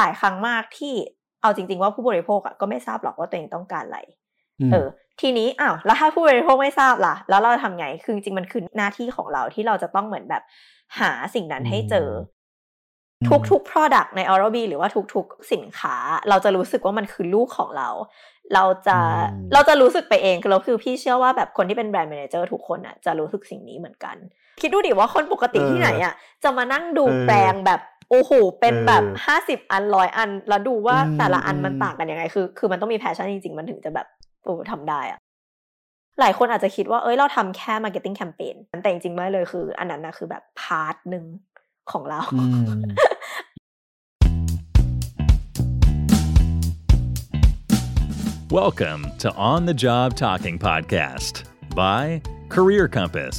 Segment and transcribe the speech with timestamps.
[0.00, 0.94] หลายครั้งมากที่
[1.42, 4.00] เอาจริง ๆ ว่าผู้บริโภคอะก็ไม่ทราบหรอกว่าตัวเองต้องการอะไร
[4.72, 4.86] เออ
[5.20, 10.42] ทีนี้อ้าวแล้วถ้าผู้บริโภคไม่ทราบล่ะ แล้วเราทำไงคือจริงๆมันคือหน้าที่ของเราที่เราจะต้องเหมือนแบบ
[11.00, 12.08] หาสิ่งนั้นให้เจอ
[13.50, 15.96] ทุกๆ product ใน Oral B หรือว่าทุกๆ สินค้า
[16.28, 17.88] เราจะรู้สึกว่ามันคือลูกของเรา
[18.54, 18.98] เราจะ
[19.52, 24.16] เราจะรู้สึกไปเองคือเราคือพี่เชื่อว่าแบบคนที่เป็นแบรนด์แมเนเจอร์ทุกคนอะจะรู้สึกสิ่งนี้เหมือนกัน
[24.60, 27.80] คิดดูดิว่าคนปกติที่ไหนอะจะมานั่งดูแปรงแบบ
[28.12, 34.06] โอ้โห เป็นแบบห้าสิบอันร้อยอัน แล้วดูว่าแต่ละอันมันต่างกันยังไง คือ คือมันต้องมี passion จริง ๆ มันถึงจะแบบ
[34.44, 35.18] โอ้ทำได้อะ
[36.20, 41.24] หลายคนอาจจะคิดว่า เอ้ย เราทำแค่ marketing campaign แต่จริงๆไม่เลยคือ อันนั้นนะคือแบบ part หนึ่ง
[41.92, 42.20] ของเรา
[48.58, 51.34] Welcome to On the Job Talking Podcast
[51.82, 52.04] by
[52.54, 53.36] Career Compass.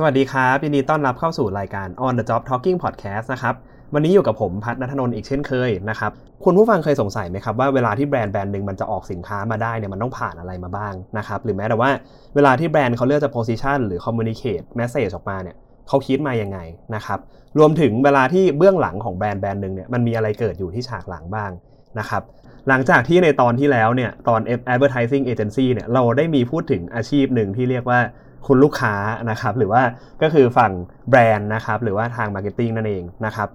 [0.00, 3.54] สวัสดีครับ ยินดีต้อนรับเข้าสู่รายการ On the Job Talking Podcast นะครับ
[3.94, 6.10] วันนี้อยู่กับผมพัฒนัทนนท์อีกเช่นเคยนะครับ
[6.44, 11.90] คุณผู้ฟังเคยสงสัยไหมครับว่าเวลาที่แบรนด์แบรนด์หนึ่งมันจะออกสินค้ามาได้เนี่ยมันต้องผ่านอะไรมาบ้างนะครับ หรือแม้แต่ว่า
[12.34, 15.56] เวลาที่แบรนด์เขาเลือกจะ position หรือ communicate message ออกมาเนี่ย
[15.88, 16.58] เขาคิดมายังไง
[16.94, 17.18] นะครับ
[17.58, 21.50] รวมถึงเวลาที่เบื้องหลังของแบรนด์แบรนด์หนึ่งเนี่ยมันมีอะไรเกิดอยู่ที่ฉากหลังบ้าง
[21.98, 22.22] นะครับ
[22.68, 24.40] หลังจากที่ในตอนที่แล้วเนี่ยตอน
[24.72, 28.00] advertising agency เนี่ยเราได้มีพูดถึงอาชีพหนึ่งที่เรียกว่า
[28.46, 28.94] คุณลูกค้า
[29.30, 29.82] นะครับ หรือว่า
[30.22, 30.72] ก็คือฝั่ง
[31.10, 33.48] แบรนด์นะครับหรือว่าทาง marketing นั่นเองนะครับ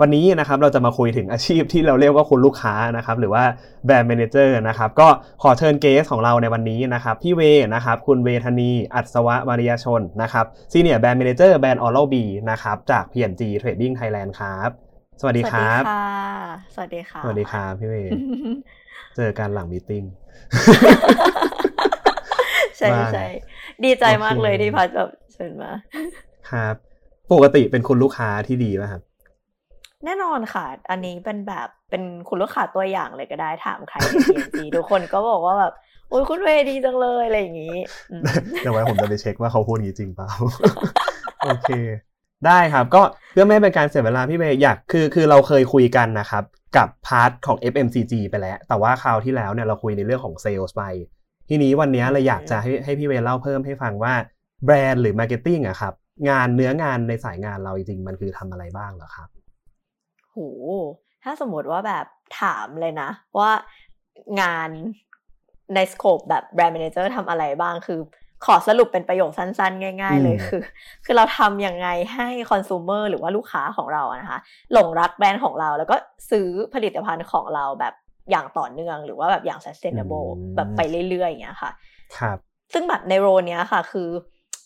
[0.00, 3.44] วันนี้นะครับเราจะมาคุยถึงอาชีพที่เราเรียกว่าคุณลูกค้านะครับหรือว่า
[3.86, 5.08] brand manager นะครับก็
[5.42, 7.40] ขอเชิญ guest ของเราในวันนี้นะครับพี่เว
[7.74, 14.70] นะครับคุณเวทนีอัศวะมาริยชนนะครับ senior brand manager แบรนด์ Oral-B นะครับจาก P&G Trading Thailand ครับ
[15.20, 15.82] สวัสดีครับ
[16.74, 17.94] สวัสดีค่ะ สวัสดีครับพี่เว
[19.16, 20.04] เจอกันหลัง meeting
[22.78, 23.26] ใช่ใช่
[23.84, 25.70] ดีใจมากเลยที่พัดแบบเชิญมา
[26.50, 26.74] ครับ
[27.32, 29.02] ปกติเป็นคุณลูกค้าที่ดีไหมครับ
[30.04, 35.72] แน่นอนค่ะ อันนี้เป็นแบบเป็นคุณลูกค้าตัวอย่างเลยก็ได้ถามใครในทีซีทุกคนก็บอกว่าแบบ
[36.08, 37.76] โอ้ยคุณเวดีจังเลยอะไรอย่างนี้
[38.62, 40.28] เดี๋ยวไว้ผมจะไปเช็คว่าเขาพูดงี้จริงเปล่า
[41.44, 41.70] โอเค
[42.46, 43.02] ได้ครับก็
[43.32, 46.44] เพื่อไม่เป็นการเสียเวลาพี่เวอยากคือคือเราเคยคุยกันนะครับ
[46.76, 50.82] กับ part ของ FMCG ไปแล้ว แต่ว่าคราวที่แล้วเนี่ยเราคุยในเรื่องของเซลล์ไป
[51.48, 54.14] ทีนี้วันนี้เราอยากจะให้ให้พี่เวเล่าเพิ่มให้ฟังว่า
[54.64, 55.94] แบรนด์หรือ marketing อะครับ
[56.28, 59.28] งานเนื้องานในสายงานเราจริงๆมันคือทำอะไรบ้างเหรอครับ
[60.30, 60.36] โห
[61.24, 62.06] ถ้าสมมติว่าแบบ
[62.40, 63.50] ถามเลยนะ ว่า
[64.40, 64.70] งาน
[65.74, 67.98] ใน scope แบบ brand manager ทำอะไรบ้างคือ
[68.44, 70.62] ขอสรุปเป็นประโยคสั้นๆ ง่ายๆ เลยคือ
[71.04, 74.38] คือเราทำยังไงให้ consumer หรือว่าลูกค้าของเราอะนะคะ
[74.72, 75.96] หลงรักแบรนด์ของเรา แล้วก็
[76.30, 77.94] ซื้อผลิตภัณฑ์ของเราแบบ
[78.30, 81.70] อย่างต่อเนื่องหรือว่าแบบอย่าง sustainable แบบไปเรื่อยๆอย่างเงี้ยค่ะ
[82.16, 82.38] ครับ
[82.72, 84.08] ซึ่งแบบในโรเนี้ยค่ะ คือ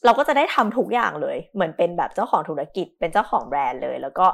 [0.05, 4.27] เราก็จะได้ทำทุกอย่างเลย เหมือนเป็นแบบเจ้าของธุรกิจ เป็นเจ้าของแบรนด์เลย แล้วก็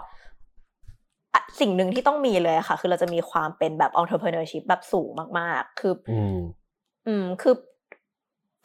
[1.61, 5.09] สิ่งหนึ่งที่ต้องมีเลยค่ะ คือเราจะมีความเป็นแบบ entrepreneurship แบบสูง
[5.39, 5.95] มากๆ คือ
[7.07, 7.55] อืมคือ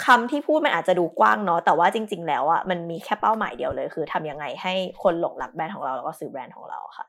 [0.05, 7.05] คำที่พูดมันอาจจะดูกว้างเนาะแต่ว่าจริง ๆ แล้วอะมันมีแค่เป้าหมายเดียวเลย คือทำยังไงให้คนหลงรักแบรนด์ของเราแล้วก็ซื้อแบรนด์ของเราค่ะ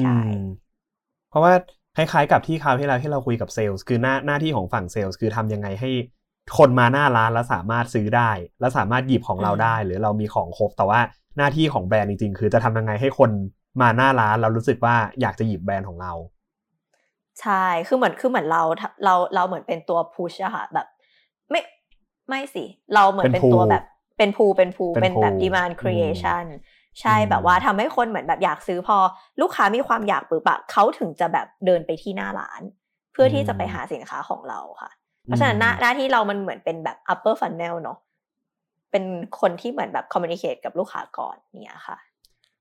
[0.00, 0.18] ใช่
[1.30, 1.52] เพราะว่า
[1.96, 5.90] คล้ายๆกับที่คราวที่แล้วที่เราคุยกับเซลล์คือหน้าหน้าที่ของฝั่งเซลล์คือทำยังไงให้
[6.58, 11.00] คนมาหน้าร้านแล้วสามารถซื้อได้ แล้วสามารถหยิบของเราได้ หรือเรามีของครบแต่ว่า
[11.36, 13.30] หน้าที่ของแบรนด์จริงๆ คือจะทำยังไงให้คน
[13.80, 16.12] มาหน้าร้านเรารู้สึกว่าอยากจะหยิบแบรนด์ของเรา
[17.40, 18.62] ใช่คือเหมือนคือเหมือนเรา
[19.04, 20.86] เราเราเหมือนเป็นตัวพุชอะค่ะแบบ
[21.50, 21.60] ไม่
[22.28, 23.84] ไม่สิ เราเหมือนเป็นตัวแบบ
[24.18, 26.44] เป็นภูเป็นภูเป็นแบบ demand creation
[27.00, 28.96] ใช่แบบว่าทำให้คนเหมือนแบบอยากซื้อพอ
[29.40, 32.62] ลูกค้ามีความอยากปื้ปะเขาถึงจะแบบเดินไปที่หน้าร้าน
[33.12, 34.90] เพื่อที่จะไปหาสินค้าของเราค่ะ
[35.24, 37.98] เพราะฉะนั้นหน้าที่เรามันเหมือนเป็นแบบ upper funnel เนาะ
[38.90, 39.04] เป็น
[39.40, 41.98] คนที่เหมือนแบบ communicate กับลูกค้าก่อนเนี่ยค่ะ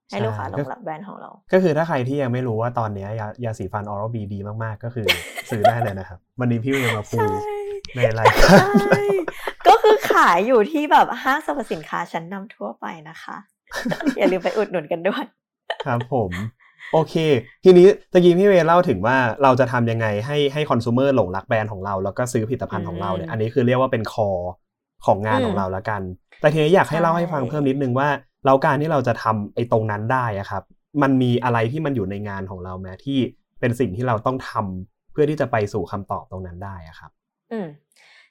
[0.10, 5.08] ให้ลูกค้าลงรับแบรนด์ของเรา ก็คือถ้าใครที่ยังไม่รู้ว่าตอนนี้ยายาสีฟันออร์บีดีมากๆ ก็คือ
[5.50, 7.20] ซื้อได้เลยนะครับวันนี้พี่เวมาพู
[7.96, 8.66] ในรายการ
[9.68, 13.38] ก็คือขายอยู่ที่แบบห้างสรรพสินค้าชั้นนำทั่วไปนะคะ
[14.18, 15.24] อย่าลืมไปอุดหนุนกันด้วย
[15.86, 16.32] ครับผม
[16.94, 17.16] โอเค
[17.64, 24.30] ทีนี้ตะกี้พี่เวเล่าถึงว่าเราจะทำยังไงให้ให้คอน sumer หลงรักแบรนด์ของเรา แล้วก็ซื้อผลิตภัณฑ์ของเราเนี่ยอันนี้คือเรียกว่าเป็นคอ
[25.06, 26.02] ของงานของเราแล้วกัน
[26.42, 28.08] แต่ทีนี้อยากให้เล่าให้ฟังเพิ่มนิดนึงว่า
[28.46, 30.64] เราการที่เราจะทำไอ้ตรงนั้นได้อะครับ
[31.02, 33.20] มันมีอะไรที่มันอยู่ในงานของเราแม้ที่
[33.60, 37.12] เป็นสิ่งที่เราต้องทำเพื่อที่จะไปสู่คำตอบตรงนั้นได้อะครับ
[37.52, 37.68] อืม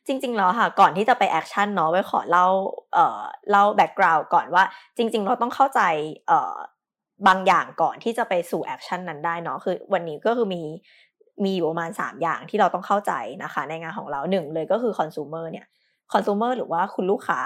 [0.06, 2.46] จริง ๆ แล้วค่ะ ก่อนที่จะไป action เนาะไว้ขอเล่า
[2.94, 3.20] เอ่อ
[3.50, 4.64] เล่า background ก่อนว่า
[4.96, 5.80] จริง ๆ เราต้องเข้าใจ
[6.28, 6.56] เอ่อ
[7.26, 10.62] บางอย่างก่อนที่จะไปสู่ action นั้นได้เนาะคือวันนี้ก็คือมี
[11.44, 13.12] มีอยู่ประมาณสามอย่างที่เราต้องเข้าใจ
[13.42, 15.66] นะคะ ในงานของเราหนึ่งเลยก็คือคอน sumer เนี่ย
[16.12, 17.40] คอน sumer หรือว่าคุณลูกค้า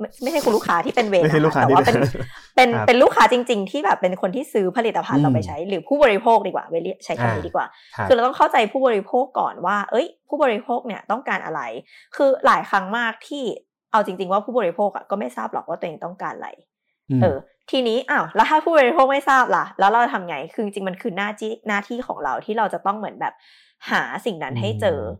[0.00, 2.20] ไม่ไม่ใช่คุณลูกค้าที่เป็นเวไม่ใช่ลูกค้าแต่ว่าเป็นที่
[2.56, 7.66] เป็นครับเป็นลูกค้าจริง ๆ ที่แบบเป็นคนที่ซื้อผลิตภัณฑ์เราไปอืมใช้ หรือผู้บริโภคดีกว่าเวลีใช้คำนี้อ่าดีกว่า
[7.96, 11.60] ครับคือเราต้องเข้าใจผู้บริโภคก่อนว่า เอ้ย ผู้บริโภคเนี่ยต้องการอะไร
[12.16, 13.44] คือหลายครั้งมากที่
[13.92, 16.48] เอาจริง ๆ ว่าผู้บริโภคอะก็ไม่ทราบหรอกว่าตัวเองต้องการอะไร
[17.18, 17.36] มเออ
[17.70, 23.34] ทีนี้อ้าวแล้วถ้าผู้บริโภคไม่ทราบล่ะ แล้วเราทำไงคือจริงๆมันคือหน้าที่หน้าที่ของเราที่เราจะต้องเหมือนแบบ
[23.90, 25.16] หาสิ่งนั้นให้เจออม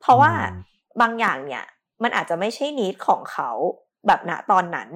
[0.00, 0.54] เพราะว่าอืม
[1.00, 1.64] บางอย่างเนี่ย
[2.02, 3.50] มันอาจจะไม่ใช่นิดของเขา
[4.06, 4.88] แบบณตอนนั้น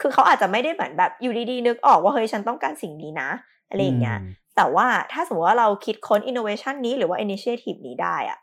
[0.00, 3.30] คือเขาอาจจะไม่ได้เหมือนแบบอยู่ดีๆนึกออกว่าเฮ้ยฉันต้องการสิ่งนี้นะ
[3.68, 8.38] อะไรอย่างเงี้ยอืมแต่ว่าถ้าสมมติว่าเราคิดค้น innovation นี้หรือว่า initiative นี้ได้อะ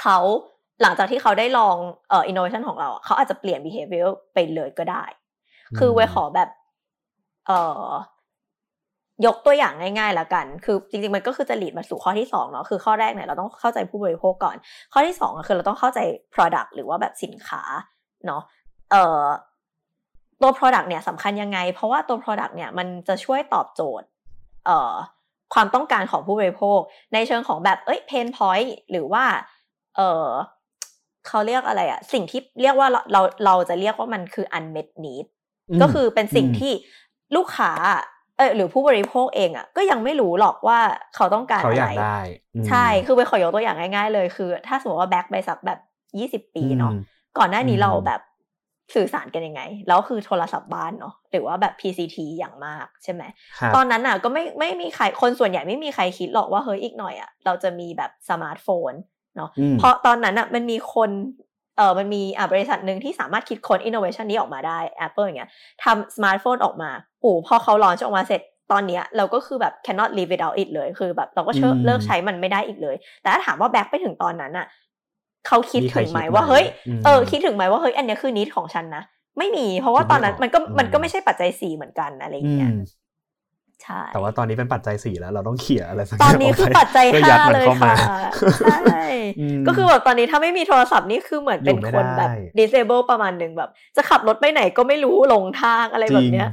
[0.00, 0.18] เขา
[0.82, 1.76] หลังจากที่เขาได้ลอง
[2.10, 5.04] เอ่อ innovation ของเราอะเขาอาจจะเปลี่ยน behavior ไปเลยก็ได้
[5.78, 6.48] คือเวยขอแบบ
[7.46, 7.90] เอ่อ
[9.26, 14.56] ยกตัวอย่างง่ายๆแล้วกัน คือจริงๆ มันก็คือจะหลีดมาสู่ข้อที่สองเนาะ คือข้อแรกเนี่ยเราต้องเข้าใจผู้บริโภคก่อน
[14.92, 15.98] ข้อที่สองอะคือเราต้องเข้าใจ
[16.34, 17.62] product หรือว่าแบบสินค้า
[18.26, 18.42] เนาะ
[18.90, 19.24] เอ่อ
[20.42, 24.06] ตัว product เนี่ยสำคัญยังไง เพราะว่าตัว product เนี่ยมันจะช่วยตอบโจทย์
[24.66, 24.94] เอ่อ
[25.54, 26.80] ความต้องการของผู้บริโภค
[27.12, 29.24] ในเชิงของแบบเอ้ย pain point หรือว่า
[29.96, 30.28] เอ่อ
[31.26, 35.26] เขาเรียกอะไรอะสิ่งที่เรียกว่าเราเราเราจะเรียกว่ามันคือ unmet need
[35.76, 36.72] มก็คือเป็นสิ่งอืมที่
[37.36, 37.72] ลูกค้า
[38.38, 40.78] เออหรือผู้บริโภคเองอะก็ยังไม่รู้หรอกว่า
[41.14, 42.18] เขาต้องการเขาอะอไรยากได้
[42.54, 45.78] อืมใช่คือไปขอยกตัวอย่างง่าย ๆ เลยคือ ถ้าสมมติว่าแบ็กไปสักแบบ
[46.18, 47.00] ยี่สิบปีเนาะอืม
[47.38, 48.20] ก่อนหน้านี้อืมเราแบบ
[48.94, 53.22] สื่อสารกันยังไง แล้วคือโทรศัพท์บ้านเนาะหรือว่าแบบ PCT อย่างมากใช่ไหม
[53.58, 58.92] ครับตอนนั้นอะก็ไม่ไม่มีใครคนส่วนใหญ่ไม่มีใครคิดหรอกว่าเฮ้ยอีกหน่อยอะเราจะมีแบบสมาร์ทโฟน
[59.36, 61.10] เนาะอืมเพราะตอนนั้นอะมันมีคน
[61.76, 65.50] เออมันมีอะบริษัทหนึ่งที่สามารถคิดค้น innovation นี้ออกมาได้ Apple อย่างเงี้ย
[65.84, 66.90] ทำสมาร์ทโฟนออกมา
[67.20, 68.42] โอ้พอเขา launch ออกมาเสร็จ
[68.72, 74.66] ตอนเนี้ยเราก็คือแบบ cannot live without it เลย คือแบบเราก็เชิญอืมเลิกใช้มันไม่ได้อีกเลย แต่ถ้าถามว่า back ไปถึงตอนนั้นอะ
[75.46, 79.02] เขาคิดมีใครถึงไหมคิดไหมว่าเฮ้ยอืมเออคิดถึงไหมว่าเฮ้ยอันเนี้ยคือนิดของฉันนะ
[79.38, 82.72] ไม่มี เพราะว่าตอนนั้นคิดไม่ออกมันก็อืมมันก็ไม่ใช่ปัจจัยสี่เหมือนกันอะไรอย่างอืเงี้ยม
[83.82, 88.18] ใช่แต่ว่าตอนนี้เป็นปัจจัยสี่แล้วเราต้องเขี่ยอะไรสักตอนนี้คือปัจจัยพื่ห้ายัดมันเลยข้าค่ะมา
[88.60, 88.78] ใช่
[89.40, 96.48] อืมก็คือแบบตอนนี้ถ้าไม่มีโทรศัพท์นี่คือเหมือนเป็นอยู่ไม่คนแบบได้ disable ประมาณหนึ่งแบบ จะขับรถไปไหนก็ไม่รู้หลงทางอะไรแบบเนี้ย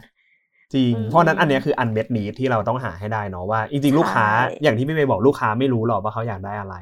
[0.73, 6.75] จริงอืมเพราะฉะนั้นอันเนี้ยคืออันเม็ดนีที่เราต้องหาให้ได้เนาะว่า จริงๆ ลูกค้าใช่อย่างที่พี่เมย์บอกลูกค้าไม่รู้หรอกว่าเขาอยากได้อะไร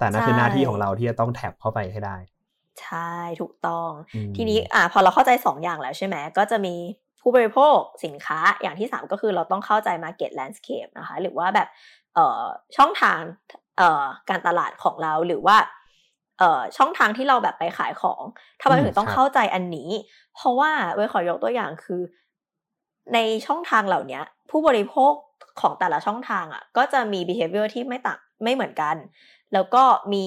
[0.00, 2.16] แต่นั่นคือใช่หน้าที่ของเราที่จะต้องแท็บเข้าไปให้ได้
[2.82, 6.74] ใช่ถูกต้องอืมทีนี้อ่าพอเราเข้าใจสองอย่างแล้วใช่ไหมก็จะมี
[7.20, 11.68] ผู้บริโภคสินค้าอย่างที่สามก็คือเราต้องเข้าใจ market landscape นะคะ หรือว่าแบบ
[12.14, 12.42] เอ่อ
[12.76, 13.20] ช่องทาง
[13.78, 15.56] เอ่อการตลาดของเราหรือว่า
[16.38, 18.22] เอ่อช่องทางที่เราแบบไปขายของ
[18.60, 19.90] ทำไมอืมถึงต้องครับเข้าใจอันนี้
[20.34, 22.00] เพราะว่าเว้ยขอยกตัวอย่างคือ
[23.14, 25.12] ในช่องทางเหล่าเนี้ยผู้บริโภค
[25.60, 28.96] ของแต่ละช่องทางอะ ก็จะมี behavior ที่ไม่ต่างไม่เหมือนกัน
[29.54, 29.82] แล้วก็
[30.12, 30.26] มี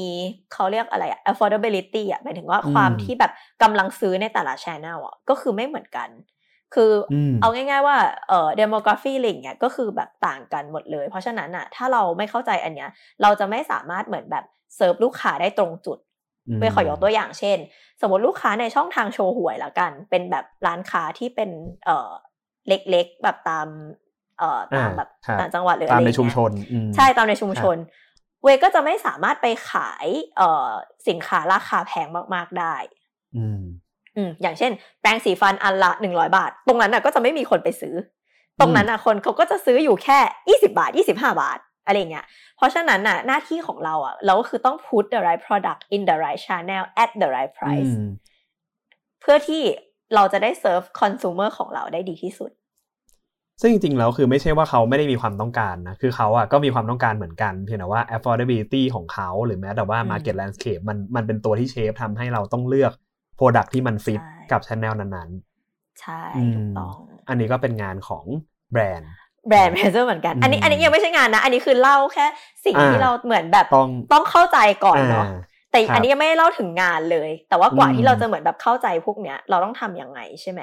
[0.54, 3.31] เขาเรียกอะไรอะ affordability อะหมายถึงว่าอืมความที่แบบ
[3.64, 6.10] กำลังซื้อในแต่ละ channel อะก็คือไม่เหมือนกัน
[6.75, 7.98] คืออมเอาง่าย ๆว่า
[8.28, 12.90] เอ่อ demography อะไรอย่างเงี้ยก็คือแบบต่างกันหมดเลย เพราะฉะนั้นอะถ้าเราไม่เข้าใจอันเนี้ย
[13.22, 15.98] เราจะไม่สามารถเหมือนแบบเซิร์ฟลูกค้าได้ตรงจุด
[16.56, 17.58] มไปขอยกตัวอย่างเช่น
[18.02, 21.50] สมมติลูกค้าในช่องทางโชว์หวยละกัน เป็นแบบร้านค้าที่เป็น
[21.86, 22.12] เอ่อ
[22.68, 23.68] เล็กๆแบบตาม
[24.40, 27.78] เอ่อตามอ่าแบบครับต่างจังหวัดหรือตาอะมไรอในย่างชุมเงี้ยชนอืมใช่ตามในชุมชน
[28.44, 30.07] เวย์ก็จะไม่สามารถไปขาย
[30.38, 30.69] เอ่อ
[31.07, 32.75] สินค้าราคาแพงมาก ๆได้
[33.38, 33.62] อืม
[34.16, 34.71] อืมอย่างเช่น
[35.02, 37.95] แปรงสีฟันอันละหนึ่งร้อยบาท ตรงนั้นน่ะก็จะไม่มีคนไปซื้อ
[38.59, 40.19] ตรงนั้นน่ะคนเขาก็จะซื้ออยู่แค่
[40.50, 42.26] ยี่สิบาทยี่สิบห้าบาทอะไรอย่างเงี้ย
[42.57, 48.09] เพราะฉะนั้นน่ะหน้าที่ของเราอะเราก็คือต้อง put the right product in the right channel at the right price อืม
[49.21, 49.62] เพื่อที่
[50.16, 52.52] เราจะได้ serve consumer ของเราได้ดีที่สุด
[53.62, 62.92] ซึ่งจริงๆแล้วคือไม่ใช่ว่าเขาไม่ได้มีความต้องการนะ คือเขาอะก็มีความต้องการเหมือนกันเพียงแต่ว่า affordability ของเขา หรือแม้แต่ว่าอืม market landscape มันมันเป็นตัวที่ shape ทำให้เราต้องเลือก
[63.40, 65.30] product ที่มันฟิตใช่กับ channel นั้น
[66.02, 68.26] ใช่อืมถูกต้องๆอันนี้ก็เป็นงานของ
[68.72, 69.12] แบรนด์
[69.48, 72.26] แบรนด์เพเซอร์เหมือนกัน อันนี้อืมอันนี้ยังไม่ใช่งานนะ อันนี้คือเล่าแค่
[72.66, 75.38] สิ่งอ่าที่เราเหมือนแบบต้องต้องเข้าใจก่อนเนาะอ่า
[75.72, 80.62] แต่ครับอันนี้ยังไม่ได้เล่าถึงงานเลย แต่ว่ากว่าอืมที่เราจะเหมือนแบบเข้าใจพวกเนี้ย เราต้องทำยังไงใช่ไหม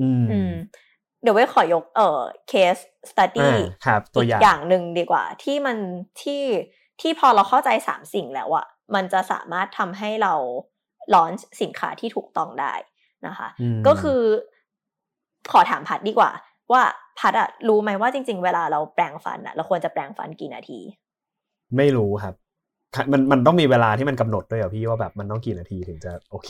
[0.00, 2.20] อืมอืมเดี๋ยวไว้ขอยกเอ่อ
[2.52, 5.76] case study อ่าครับตัวอีอกย่างอย่างหนึ่งดีกว่า ที่มัน
[6.22, 6.42] ที่
[7.00, 10.34] ที่พอเราเข้าใจสามสิ่งแล้วอะมันจะสามารถทำให้เรา
[11.14, 11.30] ลอน
[11.60, 12.72] สินค้าที่ถูกต้องได้
[13.26, 14.20] นะคะอืมก็คือ
[15.52, 16.30] ขอถามพัดดีกว่า
[16.72, 16.82] ว่า
[17.18, 20.80] พัดอะรู้ไหมว่าจริง ๆ เวลาเราแปรงฟันอะเราควรจะแปรงฟันกี่นาที
[21.76, 22.34] ไม่รู้ครับ
[23.12, 26.48] มันมันต้องมีเวลาที่มันกำหนดด้วยเหรอพี่ว่าแบบมันต้องกี่นาทีถึงจะโอเค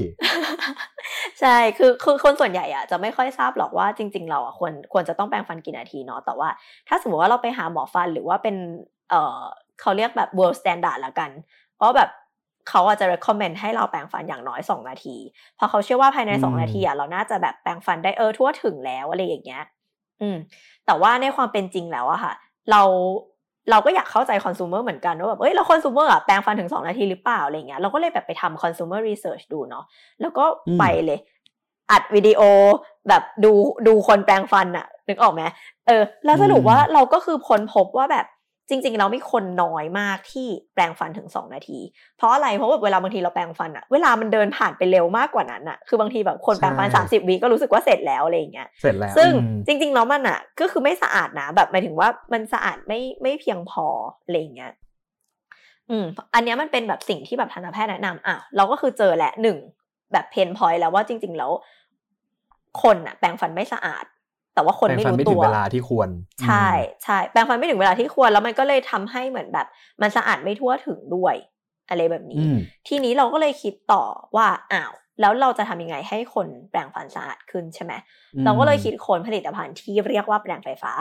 [1.40, 6.48] ใช่คือคือคนส่วนใหญ่อะจะไม่ค่อยทราบหรอกว่าจริง ๆ เราอะควรควรจะต้องแปรงฟันกี่นาทีเนาะแต่ว่า
[6.88, 8.56] ถ้าสมมติว่าเราไปหาหมอฟันหรือว่าเป็น
[9.10, 9.40] เอ่อ
[9.80, 11.30] เขาเรียกแบบ world standard ละกัน
[11.76, 12.10] เพราะแบบ
[12.68, 15.16] เขาอาจจะ recommend ให้เราแปรงฟันอย่างน้อยสองนาที
[15.56, 19.62] เพราะเขาเชื่อว่าภายในสองนาทีอะเราน่าจะแบบแปรงฟันได้เออทั่วถึงแล้วอะไรอย่างเงี้ย
[20.20, 20.36] อืม
[20.86, 22.32] แต่ว่าในความเป็นจริงแล้วอะค่ะ
[22.70, 22.82] เรา
[23.70, 29.84] เราก็อยากเข้าใจคอน sumer เหมือนกันว่าแบบเอ้ยแล้วคอน sumer อะแปรงฟันถึงสองนาทีหรือเปล่าอะไรเงี้ยเราก็เลยแบบไปทำ consumer research ดูเนาะ
[30.20, 30.44] แล้วก็
[30.78, 31.18] ไปเลย
[31.90, 32.40] อัดวิดีโอ
[33.08, 33.52] แบบดู
[33.86, 35.42] ดูคนแปรงฟันอะนึกออกไหม
[35.86, 38.26] เออ แล้วสรุปว่าเราก็คือค้นพบว่าแบบ
[38.68, 41.78] จริงๆเราไม่คนน้อยมากที่แปรงฟันถึงสองนาที
[42.16, 49.30] เพราะอะไรเพราะว่าเวลาบางทีเราแปรงฟันอะเวลามันเดินผ่านไปเร็วมากกว่านั้นอะคือบางทีแบบคนแปรงฟันสามสิบวิก็รู้สึกว่าเสร็จแล้วอะไรอย่างเงี้ยเสร็จแล้วซึ่ง
[49.66, 53.86] จริงๆแล้วมันอะก็คือไม่สะอาดนะแบบหมายถึงว่ามันสะอาดไม่ไม่เพียงพอ
[54.24, 54.72] อะไรอย่างเงี้ย
[55.90, 59.58] อืมอันนี้มันเป็นแบบสิ่งที่แบบทันตแพทย์แนะนำอะเราก็คือเจอแหละหนึ่ง
[60.12, 61.52] แบบเพนพอยต์แล้วว่าจริง ๆ แล้ว
[62.82, 64.04] คนอะแปรงฟันไม่สะอาด
[64.56, 66.08] แต่ว่าคนไม่รู้ตัวเวลาที่ควร
[66.44, 66.68] ใช่
[67.04, 69.66] ใช่แปรงฟันไม่ถึงเวลาที่ควร แล้วมันก็เลยทำให้เหมือนแบบ
[70.02, 71.34] มันสะอาดไม่ทั่วถึงด้วย
[71.88, 72.42] อะไรแบบนี้
[72.88, 74.02] ทีนี้เราก็เลยคิดต่อ
[74.36, 77.92] ว่าอ้าวแล้วเราจะทำยังไงให้คนแปรงฟันสะอาดขึ้นใช่ไหม
[78.44, 80.92] เราก็เลยคิดค้นผลิตภัณฑ์ที่เรียกว่าแปรงไฟฟ้า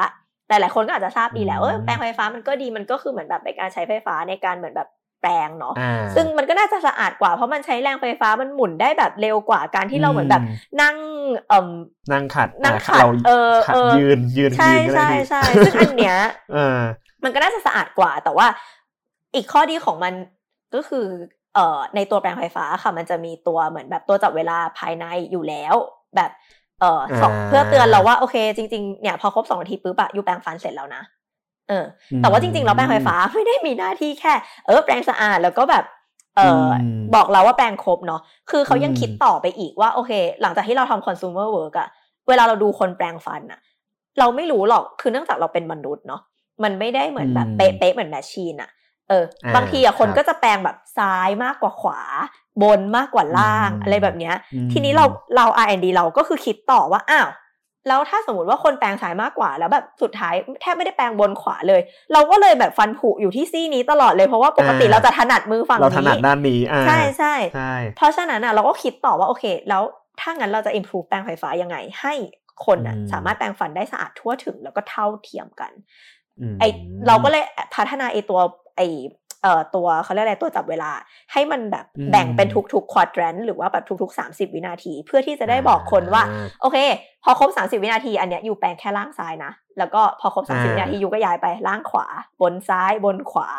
[0.50, 5.75] หลายๆคนก็อาจจะทราบดีแล้วเออแปรงไฟฟ้ามันก็ดีมันก็คือเหมือนแบบเป็นการใช้ไฟฟ้าในการเหมือนแบบแปรงเนาะ
[6.15, 10.44] ซึ่งมันก็น่าจะสะอาดกว่าเพราะมันใช้แรงไฟฟ้ามันหมุนได้แบบเร็วกว่าการที่เราเหมือนแบบ
[10.82, 10.96] นั่ง
[11.48, 11.67] เอ่ม
[12.12, 16.17] นั่งขัดนั่งขัดเออเออยืนยืนใช่ใช่ใช่ซึ่งอันเนี้ย
[16.53, 16.79] เออ
[17.24, 18.48] มันก็น่าจะสะอาดกว่า แต่ว่า
[19.36, 20.13] อีกข้อดีของมัน
[20.75, 21.05] ก็คือ
[21.55, 25.75] เอ่อในตัวแปรงไฟฟ้าค่ะ มันจะมีตัวเหมือนแบบตัวจับเวลาภายในอยู่แล้ว
[26.15, 26.32] แบบ
[26.79, 31.01] เอ่อสองเพื่อเตือนเราว่าโอเค จริง ๆ เนี่ยพอครบสองนาทีปุ๊บอะยูแปรงฟันเสร็จแล้วนะ
[31.69, 31.86] เออ
[32.22, 34.34] แต่ว่าจริงๆเราแปรงไฟฟ้าไม่ได้มีหน้าที่แค่
[34.65, 35.84] เออแปรงสะอาดแล้วก็แบบ
[36.36, 36.69] เออ
[37.15, 41.88] บอกเราว่าแปรงครบเนาะคือเขายังคิดต่อไปอีกว่าโอเค หลังจากที่เราทำ consumer work อะ
[42.27, 43.60] เวลาเราดูคนแปรงฟันอะ
[44.19, 46.22] เราไม่รู้หรอกคือเนื่องจากเราเป็นมนุษย์เนาะ
[46.63, 48.69] มันไม่ได้เหมือนแบบเป๊ะๆเหมือนแมชชีนอะ
[49.10, 49.24] เออ
[49.55, 52.01] บางทีอะคนก็จะแปลงแบบซ้ายมากกว่าขวา
[52.63, 54.36] บนมากกว่าล่างอะไรแบบเนี้ย
[54.72, 55.05] ทีนี้เรา
[55.36, 57.27] เรา R&D เราก็คือคิดต่อว่าอ้าว
[57.88, 61.82] แล้วถ้าสมมติว่าคนแปลงซ้ายมากกว่าแล้วแบบสุดท้ายแทบไม่ได้แปลงบนขวาเลย
[62.13, 69.84] เราก็เลยแบบฟันผุอยู่ที่ซี่นี้ตลอดเลยเพราะว่าปกติเราจะถนัดมือฝั่งนี้เราถนัดด้านนี้ใช่ใช่ใช่เพราะฉะนั้นอะเราก็คิดต่อว่าโอเค แล้ว
[70.20, 72.13] ถ้างั้นเราจะ improve แปลงไฟฟ้ายังไง ให้
[72.65, 75.72] คนอะสามารถแปลงฟันได้สะอาดทั่วถึงแล้วก็เท่าเทียมกัน
[76.60, 76.63] ไอ
[77.08, 77.44] เราก็เลย
[77.75, 78.39] พัฒนาไอตัว
[78.77, 78.82] ไอ
[79.45, 80.91] เอ่อตัวเขาเรียกอะไรตัวจับเวลา
[81.31, 86.23] ให้มันแบบแบ่งเป็นทุกๆควอดแรนหรือว่าแบบทุกๆ 30 วินาที เพื่อที่จะได้บอกคนว่า
[86.61, 86.77] โอเค
[87.23, 92.07] พอครบ 30 วินาที อันเนี้ยอยู่แปลงแค่ล่างซ้ายนะ แล้วก็พอครบ 30 วินาทีอยู่ก็ย้ายไปล่างขวา
[92.41, 93.49] บนซ้ายบนขวา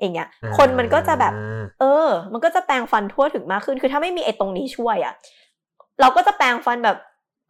[0.00, 0.28] อย่างเงี้ย
[0.58, 1.32] คนมันก็จะแบบ
[1.80, 5.14] เออ มันก็จะแปลงฟันทั่วถึงมากขึ้น คือถ้าไม่มีไอ้ตรงนี้ช่วยอะ่ะ
[6.00, 6.96] เราก็จะแปลงฟันแบบ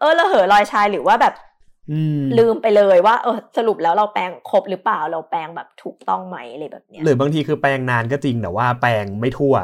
[0.00, 1.34] เออระเหอรอยชายหรือว่าแบบ
[2.38, 9.54] ลืมไปเลยว่าเออสรุปแล้วเราแปลงครบหรือเปล่าเราแปลงแบบถูกต้องไหมอะไรแบบเนี้ยหรือบางทีคือแปลงนานก็จริงแต่ว่าแปลงไม่ทั่ว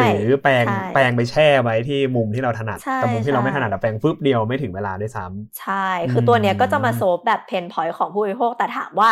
[0.00, 0.64] หรือแปลง
[0.94, 9.10] แปลงไปแช่ไว้ที่มุมที่เราถนัดแต่มุมที่เราไม่ถนัดแปลงฟึบเดียวไม่ถึงเวลาด้วยซ้ำใช่ คือตัวเนี้ยก็จะมาโซฟแบบเพนพอยต์ของผู้บริโภคแต่ถามว่า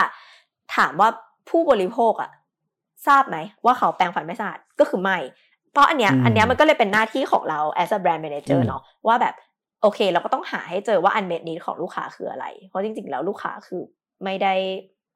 [0.76, 1.09] ถามว่า
[1.50, 2.30] ผู้บริโภคอะ
[3.06, 5.18] ทราบไหมว่าเขาแปลงฟันไม่สะอาดก็คือไม่
[5.73, 9.35] เพราะอันเนี้ยอันเนี้ยมันก็เลยเป็นหน้าที่ของเรา as a brand manager เนาะว่าแบบ
[9.85, 13.83] โอเค เราก็ต้องหาให้เจอว่า unmet need ของลูกค้าคืออะไร เพราะจริง ๆ แล้วลูกค้าคือ
[14.25, 14.55] ไม่ได้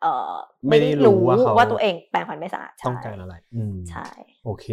[0.02, 0.32] เอ่อ
[0.68, 1.20] ไม่ได้รู้
[1.56, 4.08] ว่าตัวเองแปรงฟันไม่สะอาดต้องการอะไรอืมใช่
[4.44, 4.66] โอเค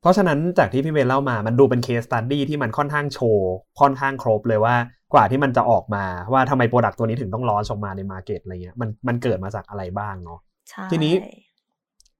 [0.00, 4.76] เพราะฉะนั้นจากที่พี่เมย์เล่ามามันดูเป็น case study ที่มันค่อนข้างโชว์ค่อนข้างครบเลยว่า
[5.14, 10.38] กว่าที่มันจะออกมาว่าทำไม product ตัวนี้ถึงต้อง launch ออกมาใน market อะไรเงี้ยมันมันเกิดมาจากอะไรบ้างเนาะ
[10.90, 11.14] ทีนี้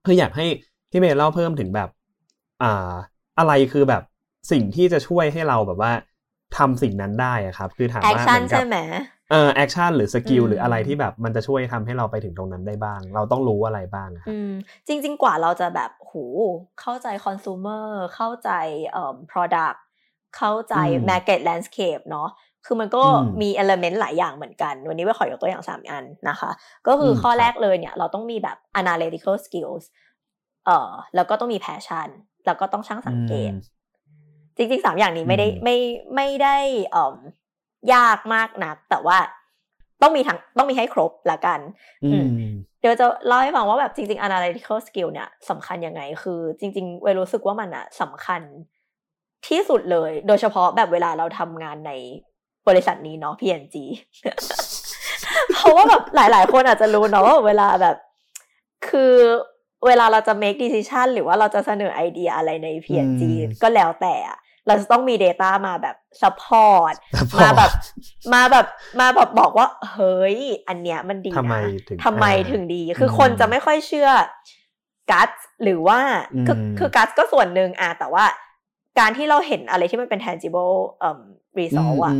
[0.05, 0.47] คืออยากให้
[0.91, 1.89] พี่เมย์เล่าเพิ่มถึงแบบ
[2.63, 2.93] อ่า
[3.39, 4.03] อะไรคือแบบ
[4.53, 5.93] สิ่งที่จะช่วยให้เราแบบว่า
[6.59, 8.61] ทำสิ่งนั้นได้อะครับ คือถามว่าเหมือนกับ
[9.31, 14.35] เออ action หรือ skill หรืออะไรที่แบบมันจะช่วยทำให้เราไปถึงตรงนั้นได้บ้าง เราต้องรู้อะไรบ้างครับ
[14.87, 16.25] จริง ๆ กว่าเราจะแบบหู
[16.81, 18.51] เข้าใจคอน sumer เข้าใจ
[18.93, 19.79] เอ่อ product
[20.37, 20.75] เข้าใจ
[21.11, 22.29] market landscape เนาะ
[22.67, 23.03] คือมันก็
[23.43, 26.51] มี element หลายอย่างเหมือนกัน วันนี้เมย์ขอยกตัวอย่างสามอันนะคะ
[26.87, 29.85] ก็คือข้อแรกเลยเนี่ย เราต้องมีแบบ analytical skills
[30.67, 32.09] เอ่อแล้วก็ต้องมี passion
[32.47, 33.53] แล้วก็ต้องช่างสังเกต
[34.57, 35.77] จริงๆสามอย่างนี้ไม่ได้ไม่
[36.15, 36.57] ไม่ได้
[36.95, 37.05] อ่
[37.95, 39.19] ยากมากนัก แต่ว่า
[40.03, 41.61] ต้องมีทั้งต้องมีให้ครบละกัน
[42.81, 48.43] เดี๋ยวจะเล่าให้ฟังว่าแบบจริง ๆ analytical skill เนี่ยสำคัญยังไง คือจริง ๆ เวลรู้สึกว่ามันอะสำคัญ
[49.49, 51.93] ที่สุดเลย โดยเฉพาะแบบเวลาเราทำงานใน
[52.69, 53.77] บริษัทนี้เนาะ PNG
[55.55, 57.97] เพราะว่าแบบหลาย ๆ คนอาจจะรู้เนาะว่าเวลาแบบ
[58.89, 59.15] คือ
[59.87, 63.23] เวลาเราจะ make decision หรือว่าเราจะเสนอไอเดียอะไรใน PNG
[63.63, 64.15] ก็แล้วแต่
[64.67, 66.95] เราจะต้องมี Data มาแบบ support
[67.39, 67.71] มาแบบ
[68.35, 68.67] มาแบบ
[69.01, 70.37] มาแบบบอกว่า เฮ้ย
[70.69, 71.61] อันเนี้ยมันดีนะ
[72.05, 74.11] ทำไมถึงดี คือคนจะไม่ค่อยเชื่อ
[75.11, 75.31] กัส
[75.63, 75.99] หรือว่า
[76.47, 78.25] คือคือกัสก็ส่วนหนึ่งอะแต่ว่า
[78.99, 81.23] การที่เราเห็นอะไรที่มันเป็น tangible เอ่อ
[81.59, 82.15] result อะ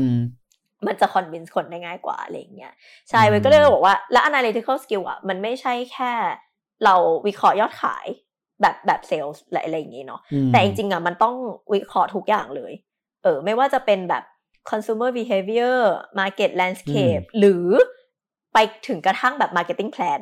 [0.87, 2.73] มันจะ convince คนได้ง่ายกว่าอะไรอย่างเงี้ย
[3.11, 6.13] ใช่เว้ยก็เลยบอกว่า แล้ว analytical skill อะมันไม่ใช่แค่
[6.85, 6.95] เรา
[7.27, 8.07] วิเคราะห์ยอดขาย
[8.61, 10.21] แบบแบบเซลล์อะไรอย่างงี้เนาะ
[10.53, 11.35] แต่จริงๆอะมันต้อง
[11.73, 12.73] วิเคราะห์ทุกอย่างเลย
[13.23, 14.23] เออ ไม่ว่าจะเป็นแบบ
[14.71, 15.79] consumer behavior
[16.21, 17.67] market landscape หรือ
[18.55, 18.59] ไป
[18.89, 20.21] ถึงกระทั่งแบบ marketing plan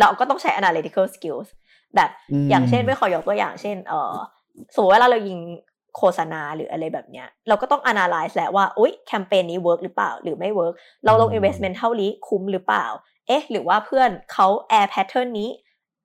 [0.00, 1.48] เราก็ต้องใช้ analytical skills
[1.96, 2.10] แบบ
[2.50, 4.14] อย่างเช่นไม่ขอยกตัวอย่างเช่น เออ
[4.74, 5.38] สมมติว่าเรายิง
[5.96, 12.86] โฆษณาหรืออะไรแบบเนี้ย เราก็ต้อง analyze แหละว่าอุ้ยแคมเปญนี้ work หรือเปล่า หรือไม่ work เราลง investment เท่านี้คุ้มหรือเปล่า
[13.26, 14.46] เอ๊ะ หรือว่าเพื่อนเขา
[14.78, 15.50] air pattern นี้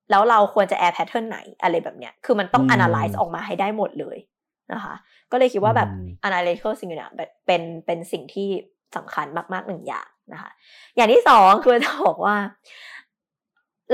[0.10, 4.18] แล้วเราควรจะ air pattern ไหนอะไรแบบเนี้ย คือมันต้อง analyze ออกมาให้ได้หมดเลย
[4.74, 4.96] นะคะ
[5.32, 5.90] ก็เลยคิดว่าแบบ
[6.28, 7.10] analytical สิ่งนี้
[7.46, 8.50] เป็นเป็นสิ่งที่
[8.96, 10.52] สำคัญมากๆหนึ่งอย่างนะคะ
[10.96, 12.36] อย่างที่สองคือจะบอกว่า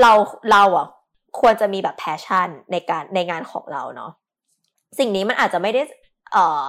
[0.00, 0.12] เรา
[0.52, 0.88] เราอะ
[1.40, 4.10] ควรจะมีแบบ passion ในการในงานของเราเนาะ
[4.98, 5.82] สิ่งนี้มันอาจจะไม่ได้
[6.32, 6.62] เอ่อ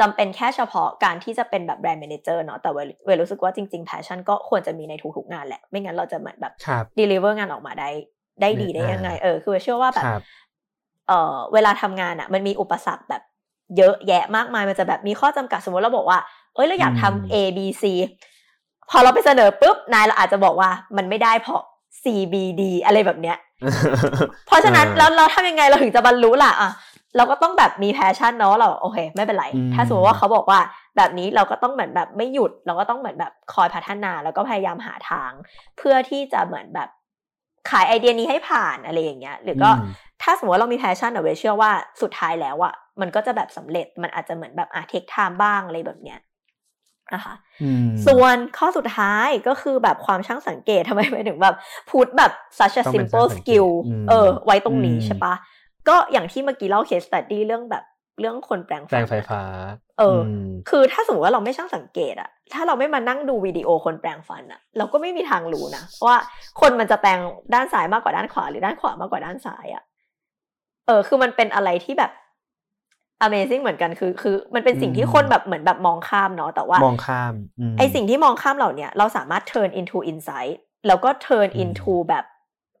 [0.00, 2.70] จำเป็นแค่เฉพาะการที่จะเป็นแบบ brand manager เนาะแต่
[3.06, 6.52] เมย์รู้สึกว่าจริงๆ passion ก็ควรจะมีในทุกๆงานแหละ ไม่งั้นเราจะเหมือนแบบ
[6.98, 7.88] deliver งานออกมาได้
[8.40, 10.06] ได้ดีได้ยังไง เออ คือเชื่อว่าแบบ
[11.08, 13.22] เออเวลาทำงานอะ่ะ มันมีอุปสรรคแบบ
[13.76, 16.18] เยอะแยะมากมายมันจะแบบมีข้อจำกัดสมมติเราบอกว่า
[16.54, 17.84] เอ้ยเราอยากทำ A B C
[18.90, 21.60] พอเราไปเสนอปุ๊บนายเราอาจจะบอกว่ามันไม่ได้เพราะ
[22.02, 23.36] C B D อะไรแบบเนี้ย
[24.46, 26.70] เพราะฉะนั้นแล้วเราทำยังไงเราถึงจะบรรลุล่ะอะ
[27.16, 30.60] เราก็ต้องแบบมี passion เนาะเราโอเค ไม่เป็นไร ถ้าสมมติว่าเขาบอกว่า
[30.96, 35.30] แบบนี้เราก็ต้องเหมือนแบบไม่หยุด เราก็ต้องเหมือนแบบคอยพัฒนาแล้วก็พยายามหาทาง
[35.78, 36.88] เพื่อที่จะเหมือนแบบ
[37.70, 39.70] ขายไอเดียนี้ให้ผ่านอะไรอย่างเงี้ย หรือก็
[40.22, 41.70] ถ้าสมมติว่าเรามี passion อะเมย์เชื่อว่า
[42.02, 46.18] สุดท้ายแล้วอะมันก็จะแบบสำเร็จมันอาจจะเหมือนแบบอะ take time บ้างอะไรแบบเนี้ย
[47.14, 47.34] นะคะ
[48.06, 51.56] ส่วนข้อสุดท้ายก็คือแบบความช่างสังเกตทำไมเมย์ถึงแบบ
[51.90, 53.68] พูดแบบ such a simple skill
[54.08, 55.34] เออ ไว้ตรงนี้ใช่ปะ
[55.88, 57.84] ก็อย่างที่เมื่อกี้เล่า case study เรื่องแบบ
[58.20, 59.42] เรื่องคนแปรงแปรงไฟฟ้า
[59.98, 60.20] เออ
[60.70, 66.16] คือถ้าสมมติว่าเราไม่ช่างสังเกตอะถ้าเราไม่มานั่งดูวิดีโอคนแปรงฟันอะเราก็ไม่มีทางรู้นะว่า
[66.60, 67.18] คนมันจะแปรง
[67.54, 69.82] ด้านซ้ายมากกว่าด้านขวา หรือด้านขวามากกว่าด้านซ้ายอะ
[70.86, 72.12] เออ คือมันเป็นอะไรที่แบบ
[73.26, 77.34] Amazing เหมือนกันคือ คือมันเป็นสิ่งที่คนแบบเหมือนแบบมองข้ามเนาะแต่ว่ามองข้าม
[77.78, 82.24] ไอสิ่งที่มองข้ามเหล่านี้เราสามารถ turn into insight แล้วก็ turn into แบบ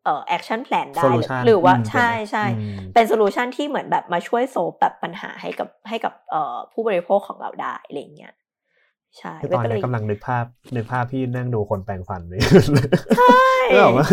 [0.04, 1.04] เอ่อ action plan ได้
[1.44, 2.44] หรือว่าใช่ใช่
[2.94, 8.32] เป็นโซลูชันที่เหมือนแบบมาช่วยโซฟแบบปัญหาให้กับให้กับเอ่อผู้บริโภคของเราได้อะไรเงี้ย
[9.18, 10.44] ใช่ตอนนี้กำลังนึกภาพ
[10.76, 12.40] นึกภาพพี่นั่งดูคนแปลงฟันเลย
[13.18, 13.46] ใช่
[13.78, 14.06] แบบว่า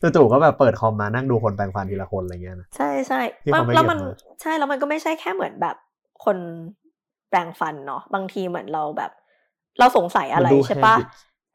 [0.00, 3.20] จู่ๆก็แบบเปิดคอมมานั่งดูคนแปลงฟันทีละคนอะไรเงี้ยนะใช่ใช่
[3.74, 3.98] แล้วมัน
[4.40, 5.76] ใช่แล้วมันก็ไม่ใช่แค่เหมือนแบบ
[6.24, 6.38] คน
[7.30, 9.12] แปลงฟันเนาะบางทีเหมือนเราแบบ
[9.78, 10.96] เราสงสัยอะไรใช่ปะ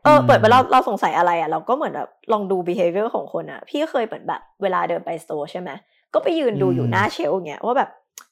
[0.04, 5.70] เออเปิดไปเราเราสงสัยอะไรอะเราก็เหมือนแบบลองดู behavior ของคนอะ พี่เคยเหมือนแบบเวลาเดินไปสโตร์ใช่ไหม
[6.13, 7.89] ก็ไปยืนดูอยู่หน้าเชลอย่างเงี้ยว่าแบบ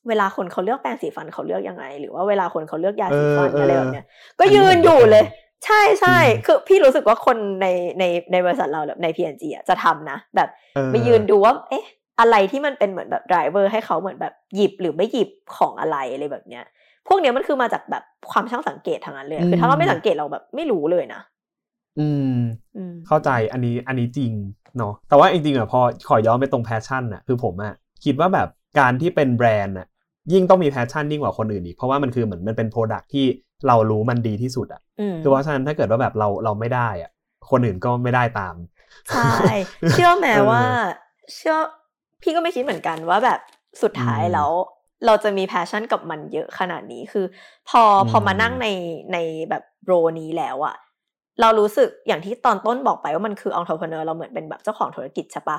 [0.07, 4.05] เวลาคนเขาเลือกแปรงสีฟันเขาเลือกยังไง หรือว่าเวลาคนเขาเลือกยาสีฟันอะไรแบบเนี้ย
[4.39, 5.23] ก็ยืนอยู่เลย
[5.65, 7.67] ใช่ใช่คือพี่รู้สึกว่าคนใน
[7.99, 10.49] ในในบริษัทเราใน P&G อะจะทำนะ แบบ
[10.91, 11.85] ไปยืนดูว่า เอ๊ะ
[12.19, 16.63] อะไรที่มันเป็นเหมือนแบบ driver ให้เขาเหมือนแบบหยิบหรือไม่หยิบของอะไรอะไรแบบเนี้ย
[17.07, 21.21] พวกเนี้ยมันคือมาจากแบบความช่างสังเกตทั้งนั้นเลย คือถ้าเราไม่สังเกตเราแบบไม่รู้เลยนะ
[21.99, 22.33] อืม
[23.07, 24.31] เข้าใจอันนี้อันนี้จริง
[24.77, 27.73] เนาะแต่ว่าจริงๆอะพอขอย้อนไปตรง passion อะคือผมอะ
[28.05, 28.47] คิดว่าแบบ
[28.79, 29.87] การที่เป็นแบรนด์อะ
[30.33, 33.25] ยิ่งต้องมี passion ยิ่งกว่าคนอื่นอีกเพราะว่ามันคือเหมือนมันเป็น product ที่
[33.67, 34.81] เรารู้มันดีที่สุดอะ
[35.21, 37.11] คือเพราะฉะนั้นถ้าเกิดว่าแบบเราเราไม่ได้อะ
[37.51, 38.55] คนอื่นก็ไม่ได้ตาม
[39.09, 39.31] ใช่
[39.91, 40.61] เชื่อไหมว่า
[41.35, 41.55] เชื่อ
[42.21, 43.39] พี่ก็ไม่คิดเหมือนกันว่าแบบ
[43.83, 44.49] สุดท้ายแล้ว
[45.05, 47.25] เราจะมี passion กับมันเยอะขนาดนี้คือ
[47.69, 48.67] พอพอมานั่งใน
[49.13, 49.17] ใน
[49.49, 50.75] แบบ role นี้แล้วอะ
[51.41, 55.57] เรารู้สึกอย่างที่ตอนต้นบอกไปว่ามันคือองค์ประกอบเราเหมือนเป็นแบบเจ้าของธุรกิจใช่ปะ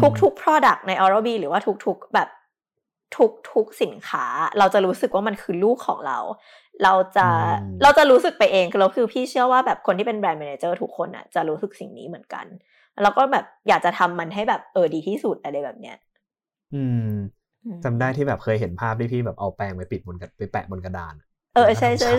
[0.00, 2.28] ทุกทุก product ใน o r a b หรือว่าทุกทุกแบบ
[3.16, 4.26] ทุกทุกสินค้า
[4.58, 6.18] เราจะรู้สึกว่ามันคือลูกของเรา
[6.84, 7.26] เราจะ
[7.82, 12.46] เราจะรู้สึกไปเองคือเราคือพี่เชื่อว่าแบบคนที่เป็น brand manager ทุกคนอะจะรู้สึกสิ่งนี้เหมือนกัน
[13.02, 15.96] แล้วก็แบบอยากจะทำมันให้แบบเออดีที่สุดอะไรแบบเนี้ย
[16.74, 17.08] อืม
[17.84, 21.14] จำได้ที่แบบเคยเห็นภาพที่พี่แบบเอาแปรงไปปิดบนไปแปะบนกระดาน
[21.54, 22.12] เออใช่ใช่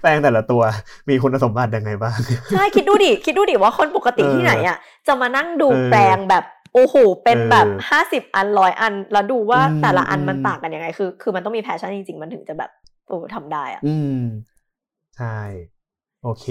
[0.00, 0.62] แปรงแต่ละตัว
[1.08, 2.16] มีคุณสมบัติยังไงบ้าง
[2.52, 12.70] ใช่คิดดูดิคิดดูดิว่าคนปกติที่ไหนอะจะมานั่งดูแปรงแบบโอ้โห เป็นแบบห้าสิบอันร้อยอัน แล้วดูว่าแต่ละอันมันต่างกันยังไง คือ คือมันต้องมี passion จริงๆ มันถึงจะแบบ
[13.08, 14.20] โอ้ทำได้อะ อืม
[15.16, 15.38] ใช่
[16.24, 16.46] โอเค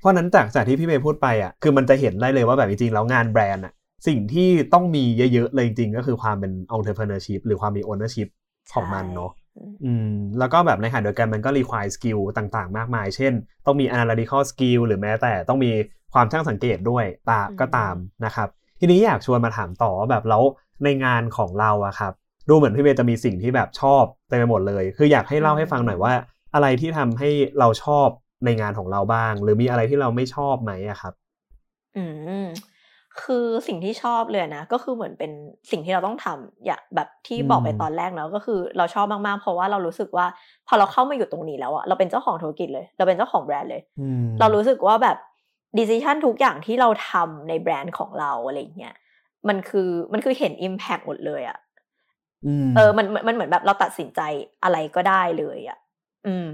[0.00, 3.72] เพราะนั้นจากจากที่พี่เมย์พูดไปอะ คือมันจะเห็นได้เลยว่าแบบจริงๆ แล้วงานแบรนด์อะ
[4.06, 8.28] สิ่งที่ต้องมีเยอะๆ เลยจริงๆ ก็คือความเป็น entrepreneurship หรือความมี ownership
[8.74, 9.30] ของมันเนาะ
[9.84, 13.32] อืมแล้วก็แบบในขณะเดียวกันมันก็ require skill ต่างๆ มากมาย เช่น
[13.66, 15.72] ต้องมี analytical skill หรือแม้แต่ต้องมี
[16.12, 17.94] ความช่างสังเกตด้วยตาก็ตาม
[18.24, 18.48] นะครับ
[18.80, 20.42] ทีนี้อยากชวนมาถามต่อว่าแบบแล้ว
[20.84, 22.12] ในงานของเราอะครับ
[22.48, 26.12] ดูเหมือนพี่เมย์จะมีสิ่งที่แบบชอบเต็มไปหมดเลย คืออยากให้เล่าให้ฟังหน่อยว่า
[26.54, 28.08] อะไรที่ทำให้เราชอบ
[28.44, 31.14] ในงานของเราบ้าง หรือมีอะไรที่เราไม่ชอบไหมอะครับ
[31.96, 32.04] อื
[32.44, 32.46] ม
[33.22, 35.30] คือสิ่งที่ชอบเลยนะก็คือเหมือนเป็น
[35.70, 40.26] สิ่งที่เราต้องทำอย่างแบบที่บอกไปตอนแรกเนาะก็คือเราชอบมากๆ เพราะว่าเรารู้สึกว่า
[40.68, 43.82] พอเราเข้ามาอยู่ตรงนี้แล้วอะเราเป็นเจ้าของธุรกิจเลย เราเป็นเจ้าของแบรนด์เลย
[44.40, 45.16] เรารู้สึกว่าแบบ
[45.78, 48.94] ดิส i ชันทุกอย่างที่เราทำในแบรนด์ของเราอะไรเงี้ย
[49.48, 51.58] มันคือมันคือเห็น Impact หมดเลยอะ
[52.76, 54.20] เออมันมันเหมือนแบบเราตัดสินใจ
[54.62, 55.78] อะไรก็ได้เลยอะ
[56.26, 56.50] อืม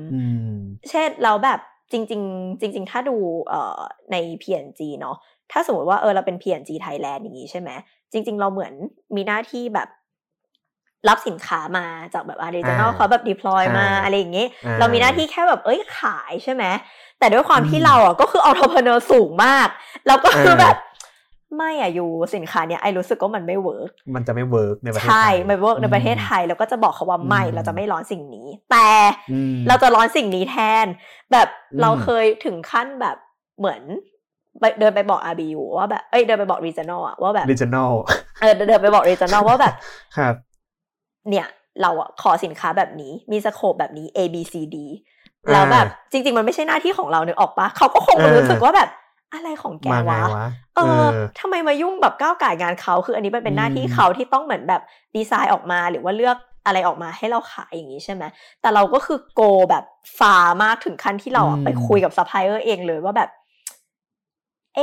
[0.91, 1.61] เช่นเราแบบ
[1.93, 3.17] จริง ๆ จริง ๆ ถ้าดู
[3.49, 3.81] เอ่อ
[4.13, 5.17] ใน PNG เนาะ
[5.53, 7.71] ถ้าสมมติว่าเออเราเป็น PNG Thailand อย่างนี้ใช่ไหม
[8.13, 8.73] จริง ๆ เราเหมือน
[9.17, 9.89] มีหน้าที่แบบ
[11.09, 16.65] รับสินค้ามาจากแบบ regional เขาแบบ deploy มาอะไรอย่างเงี้ยเรามีหน้าที่แค่แบบเอ้ยขายใช่ไหม
[17.19, 19.69] แต่ด้วยความที่เราอะก็คือ entrepreneur สูงมาก
[20.07, 20.77] เราก็คือแบบ
[21.57, 28.89] ไม่อะ you สินค้าเนี้ย I รู้สึกว่ามันไม่ workมันจะไม่ work ในประเทศไทยใช่ไม่ work ในประเทศไทยแล้วก็จะบอกเขาว่าไม่เราจะไม่ launch สิ่งนี้ แต่
[29.69, 30.87] เราจะ launch สิ่งนี้แทน
[31.33, 31.49] แบบ
[31.83, 33.17] เราเคยถึงขั้นแบบ
[33.59, 33.81] เหมือน
[34.81, 37.93] เดินไปบอก RBU ว่าแบบ เอ้ย เดินไปบอก regional อะว่าแบบ regional
[38.41, 39.75] เออ เดินไปบอก regional ว่าแบบ
[40.17, 40.35] ครับ
[41.31, 41.47] เนี่ย
[41.83, 44.77] เราอะขอสินค้าแบบนี้ มีสโคปแบบนี้ A B C D
[45.53, 48.89] แล้วแบบ จริง ๆ มันไม่ใช่หน้าที่ของเราเนอะออกปะเขาก็คงรู้สึกว่าแบบ
[49.33, 50.21] อะไรของแกวะ
[50.77, 51.07] เออ
[51.41, 54.83] ทำไมมายุ่งแบบก้าวไก่งานเขาคืออันนี้มันเป็นหน้าที่เขาที่ต้องเหมือนแบบ
[55.17, 56.37] ดีไซน์ออกมาหรือว่าเลือก
[56.67, 58.25] อะไรออกมาให้เราขายอย่างนี้ใช่ไหม
[58.61, 59.85] แต่เราก็คือโกแบบ
[60.19, 63.31] far มากถึงขั้นที่เราไปคุยกับซัพพลายเออร์เองเลยว่าแบบ
[64.77, 64.81] เอ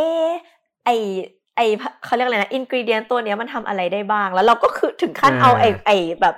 [0.86, 0.90] ไอ
[1.56, 1.62] ไอ
[2.06, 6.36] เขาเรียกอะไรนะ ingredient ตัวเนี้ยมันทำอะไรได้บ้าง แล้วเราก็คือถึงขั้นเอาไอไอแบบ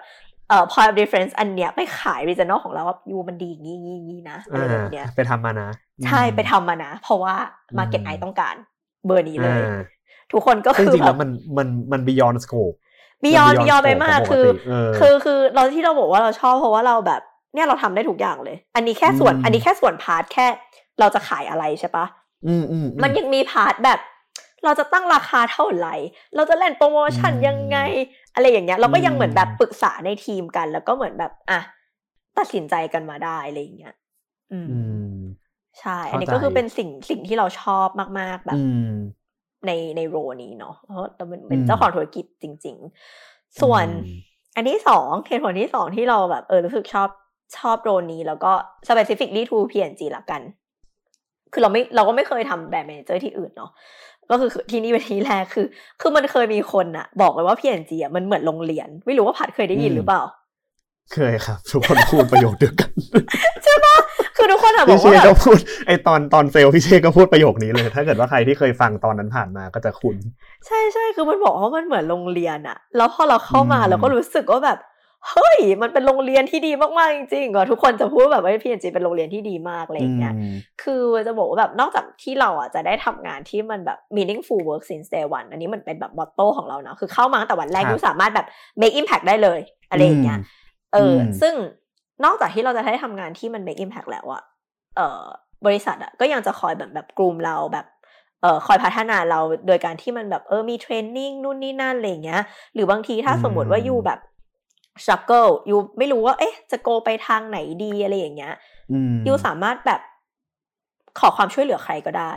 [0.50, 5.70] เอ่อ point of difference อันเนี้ยไปขาย regional ของเราว่า you มันดีงี้งี้งี้นะอะไรแบบเนี้ยไปทำมานะ
[6.06, 7.36] ใช่ไปทำมานะ เพราะว่า
[7.78, 8.56] market I ต้องการ
[9.06, 9.62] เบอร์นี้เลย
[10.32, 12.76] ทุกคนก็คือจริงๆแล้วมันมันมัน beyond scope
[13.24, 14.46] beyond beyond ไปมากคือ
[15.00, 17.22] คือคือเราที่เราบอกว่าเราชอบเพราะว่าเราแบบ
[17.54, 20.48] เนี่ยเราทำได้ทุกอย่างเลย อันนี้แค่ส่วนอันนี้แค่ส่วน part แค่
[21.00, 22.06] เราจะขายอะไรใช่ปะ
[23.04, 24.00] มันยังมี part แบบ
[24.64, 25.96] เราจะตั้งราคาเท่าไหร่
[26.36, 27.78] เราจะเล่นโปรโมชั่นยังไง
[28.36, 31.60] อะไรอย่างเงี้ยเราก็ยังเหมือนแบบปรึกษาในทีมกัน แล้วก็เหมือนแบบอะ
[32.38, 33.96] ตัดสินใจกันมาได้อะไรอย่างเงี้ย
[34.52, 34.68] อืม
[35.80, 37.88] ใช่ อันนี้ก็คือเป็นสิ่งสิ่งที่เราชอบ
[38.20, 38.60] มาก ๆ แบบ
[39.66, 42.76] ในใน roleนี้เนาะเพราะเราเป็นเจ้าของธุรกิจจริง
[43.18, 43.86] ๆ ส่วน
[44.56, 47.10] อันที่สองเหตุผลที่สองที่เราแบบเออรู้สึกชอบ
[47.58, 48.52] ชอบ role นี้ แล้วก็
[48.88, 50.42] specifically to P&G ละกัน
[51.54, 53.72] คือเราไม่เราก็ไม่เคยทำ brand manager ที่อื่นเนาะ
[54.30, 55.66] ก็คือที่นี่เป็นที่แรกคือ
[56.02, 60.22] คือมันเคยมีคนอะบอกไว้ว่า P&G อะมันเหมือนโรงเรียน ไม่รู้ว่าผัดเคยได้ยินหรือเปล่า
[61.14, 62.92] เคยครับ ทุกคนพูดประโยคเดียวกัน
[63.64, 63.96] ใช่ปะ
[64.38, 65.58] คือทุกคนอะบอกว่าพี่เชก็พูด
[65.88, 70.16] ไอตอนตอนเซลพี่เชก็พูดประโยคนี้เลย ถ้าเกิดว่าใครที่เคยฟังตอนนั้นผ่านมาก็จะคุ้น
[70.68, 74.78] ใช่ใช่คือมันบอกว่ามันเหมือนโรงเรียนอะแล้วพอเราเข้ามาเราก็รู้สึกว่าแบบ
[75.32, 80.34] เฮ้ย มันเป็นโรงเรียนที่ดีมาก ๆ จริงๆอะทุกคนจะพูดแบบว่าพีเอ็นจีเป็นโรงเรียนที่ดีมากอะไรอย่างเงี้ย
[80.84, 88.48] คือจะบอกว่าแบบนอกจากที่เราอะจะได้ทำงานที่มันแบบ meaningful work since day one อันนี้มันเป็นแบบมอตโต้ของเราเนาะคือเข้ามาตั้งแต่วันแรกยูสามารถแบบ
[88.82, 89.60] make impact ได้เลย
[89.90, 90.40] อะไรอย่างเงี้ย
[90.94, 91.54] เออซึ่ง
[92.26, 94.44] นอกจากที่เราจะได้ทำงานที่มัน make impact แล้วอะ
[94.96, 95.24] เออ
[95.66, 97.86] บริษัทอะก็ยังจะคอยแบบแบบกลุ่มเราแบบ
[98.42, 102.42] เอ่อคอยพัฒนาเราโดยการที่มันแบบเออมีเทรนนิ่งนู่นนี่นั่นอะไรเงี้ย
[102.74, 104.20] หรือบางทีถ้าสมมติว่ายูแบบ
[105.04, 108.54] ส t ั u เกิลยูไม่รู้ว่าเอ๊ะ จะโกไปทางไหนดีอะไรอย่างเงี้ย
[109.28, 110.02] ยูสามารถแบบ
[111.20, 112.34] ขอความช่วยเหลือใครก็ได้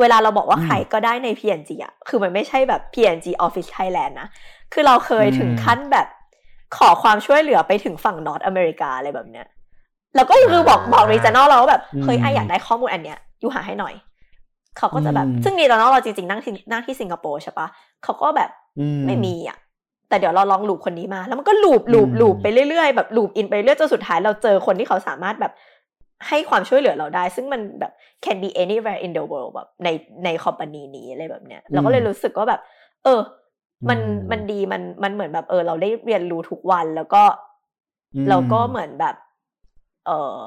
[0.00, 4.28] เวลาเราบอกว่าใครก็ได้ใน PNG อะ คือมันไม่ใช่แบบ PNG Office Thailand นะ
[4.72, 6.06] คือเราเคยถึงขั้นแบบ
[6.76, 9.46] ขอความช่วยเหลือไปถึงฝั่ง North America อะไรแบบเนี้ย
[10.14, 13.94] แล้วก็คือบอกบอก regional เราแบบเฮ้ย I อยากได้ข้อมูลอันเนี้ย you หาให้หน่อย
[14.78, 17.66] เขาก็จะแบบ ซึ่ง regional เราจริงๆนั่งที่นั่งที่สิงคโปร์ใช่ปะ
[18.04, 18.50] เขาก็แบบ
[19.06, 19.58] ไม่มีอะ
[20.12, 25.52] แต่เดี๋ยวเราลอง loop คนนี้มา แล้วมันก็ loop loop loop ไปเรื่อยๆแบบ loop in ไปเรื่อยจนสุดท้ายเราเจอคนที่เขาสามารถแบบ
[26.28, 27.92] ให้ความช่วยเหลือเราได้ ซึ่งมันแบบ
[28.24, 29.88] can be anywhere in the world แบบใน
[30.24, 32.60] ในคอมพานีนี้อะไรแบบเนี้ยเราก็เลยรู้สึกว่าแบบ
[33.04, 33.20] เออ
[33.90, 33.98] มัน
[34.30, 37.22] มันดีมันมันเหมือนแบบเออ เราได้เรียนรู้ทุกวันแล้วก็
[38.28, 39.14] เราก็เหมือนแบบ
[40.06, 40.38] เออ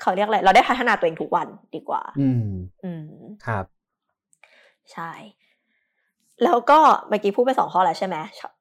[0.00, 2.46] เขาเรียกอะไร เราได้พัฒนาตัวเองทุกวันดีกว่า อืม
[2.84, 3.06] อืม
[3.46, 3.64] ครับ
[4.92, 5.10] ใช่
[6.44, 8.16] แล้วก็เมื่อกี้พูดไปสองข้อแล้วใช่ไหม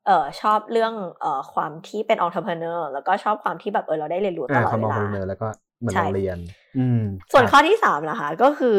[0.06, 5.48] เออชอบเรื่องเอ่อความที่เป็นองค์ประกอบแล้วก็ชอบความที่แบบเออเราได้เรียนรู้ตลอดเวลาแล้วก็
[5.80, 6.38] เหมือนเราเรียน
[6.78, 8.78] อืม ส่วนข้อที่สามนะคะก็คือ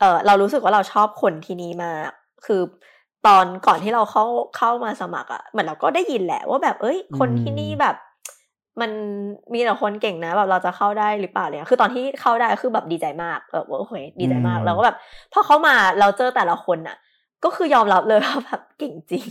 [0.00, 2.10] เออเรารู้สึกว่าเราชอบคนที่นี่มาก
[2.46, 2.60] คือ
[3.26, 4.24] ตอนก่อนที่เราเข้า
[4.56, 7.96] เข้ามาสมัครอะ่ะเหมือนเราก็ได้ยินแหละว่าแบบเอ้ย คนที่นี่แบบ
[8.80, 8.90] มัน
[9.52, 14.96] มีแต่คนเก่งนะแบบเราจะเข้าได้หรือเปล่าเนี่ยคือตอนที่เข้าได้คือแบบดีใจมากเออโอเคดีใจมาก แล้วก็แบบ
[15.32, 16.96] พอเข้ามาเราเจอแต่ละคนอะ่ะ
[17.44, 19.24] ก็คือยอมรับเลยว่าแบบเก่งจริง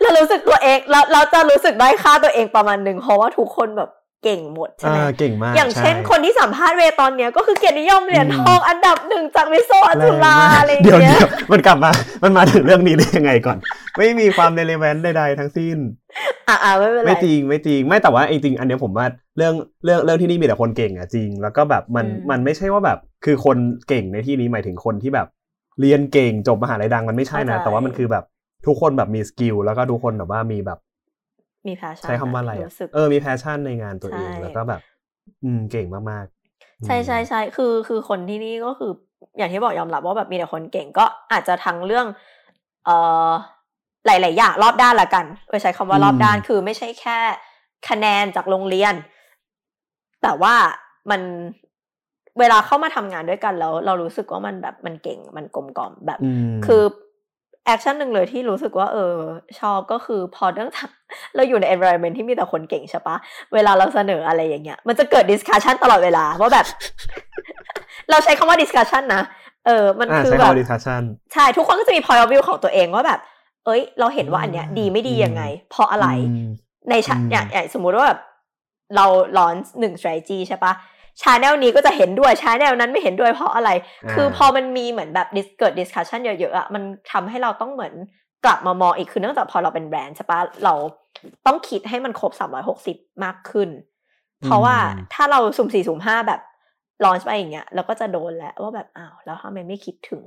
[0.00, 3.90] เรารู้สึกตัวเองเราเราจะรู้สึกได้ค่าตัวเองประมาณหนึ่งเพราะว่าทุกคนแบบ
[4.24, 11.90] เก่งหมดใช่ไหมเก่งมาก อย่างเช่นคนที่สัมภาษณ์เวตอนเนี้ยก็คือเกียรตินิยมเหรียญทองอันดับหนึ่งจากวิศวะจุฬาอะไรเงี้ยเดี๋ยวมันกลับมา
[12.22, 13.58] มันมาถึงเรื่องนี้ได้ยังไงก่อน
[13.98, 15.76] ไม่มีความเรเลเวนใดๆทั้งสิ้น
[16.48, 19.06] อ่าไม่เป็นไรไม่จริงไม่จริงไม่แต่ว่าจริง อันนี้ผมว่า
[19.36, 19.54] เรื่อง
[19.84, 23.56] เรื่องเรื่องที่นี่มีแต่คนเก่งอะจริง แล้วก็แบบมันมันไม่ใช่ว่าแบบ คือคน
[23.88, 25.26] เก่งในที่นี้หมายถึงคนที่แบบ
[25.80, 28.24] เรียนเก่งจบมหาลัยดังมันไม่ใช่นะ แต่ว่ามันคือแบบ
[28.66, 30.78] ทุกคนแบบมีสกิลแล้วก็ทุกคนแบบว่ามีแบบ
[31.66, 32.52] มี passion ใช้คำว่าอะไร
[32.94, 34.80] เออมี passion ในงานตัวเองแล้วก็แบบ
[35.44, 38.92] อืมเก่งมากๆ ใช่ใช่ใช่คือคือคนที่นี่ก็คือ
[39.38, 42.06] อย่างที่บอกยอมรับว่าแบบมีแต่คนเก่งก็อาจจะทั้งเรื่อง
[42.84, 42.96] เอ่
[43.28, 43.30] อ
[44.06, 47.18] หลาย ๆ อย่างรอบด้านละกันไปใช้คำว่ารอบด้านคือไม่ใช่แค่
[47.88, 48.94] คะแนนจากโรงเรียน
[50.22, 50.54] แต่ว่า
[51.10, 51.20] มัน
[52.40, 56.18] เวลาเข้ามาทำงานด้วยกันแล้ว เรารู้สึกว่ามันแบบมันเก่งมันกลมกล่อมแบบ
[56.66, 56.82] คือ
[57.66, 59.14] action หนึ่งเลยที่รู้สึกว่าเออ
[59.60, 60.70] ชอบก็คือพอเรื่อง
[61.34, 63.16] เราอยู่ใน environment ที่มีแต่คนเก่งใช่ปะ
[63.54, 66.66] เวลาเราเสนออะไรอย่างเงี้ย มันจะเกิด discussion ตลอดเวลาว่าแบบ
[68.10, 69.22] เราใช้คำว่า discussion นะ
[69.66, 70.52] เออ มันคือแบบ
[71.32, 73.20] ใช่ทุกคนก็จะมี point of view ของตัวเองว่าแบบ
[73.64, 76.08] เอ้ย เราเห็นว่าอันเนี้ย ดีไม่ดียังไง เพราะอะไร
[76.90, 78.20] ในชั้นอย่างสมมุติว่าแบบ
[78.96, 79.06] เรา
[79.38, 80.72] launch หนึ่ง strategy ใช่ปะ
[81.22, 83.70] channel นี้ก็จะเห็นด้วย channel นั้นไม่เห็นด้วยเพราะอะไร
[84.12, 87.94] คือพอมันมีเหมือนแบบเกิด discussion เยอะๆอะมันทำให้เราต้องเหมือน
[88.44, 90.74] กลับมามองอีกคือเนื่องจากพอเราเป็นแบรนด์ใช่ปะเรา
[91.46, 93.68] ต้องคิดให้มันครบสามร้อยหกสิบมากขึ้น
[94.44, 94.76] เพราะว่า
[95.14, 96.40] ถ้าเราสุ่มสี่สุ่มห้าแบบ
[97.04, 100.24] launch ไปอย่างเงี้ยเราก็จะโดนแล้วว่าแบบอ้าวแล้วทำไมไม่คิดถึง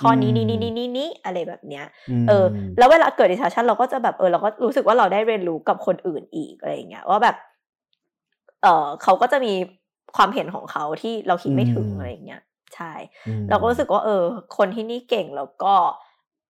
[0.00, 1.84] ข้อนี้นี่นี่นี่นี่นี่อะไรแบบเนี้ย
[2.28, 2.44] เออ
[2.78, 7.36] แล้วเวลาเกิด discussion เราก็จะแบบเออเราก็รู้สึกว่าเราได้เรียนรู้กับคนอื่นอีกอะไรอย่างเงี้ยว่าแบบ
[8.62, 9.52] เออเขาก็จะมี
[10.16, 12.42] ความเห็นของเขาที่เราคิดไม่ถึงอะไรเงี้ย
[12.74, 12.92] ใช่
[13.50, 14.24] เราก็รู้สึกว่าเออ
[14.56, 15.74] คนที่นี่เก่งแล้วก็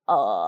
[0.09, 0.45] เออ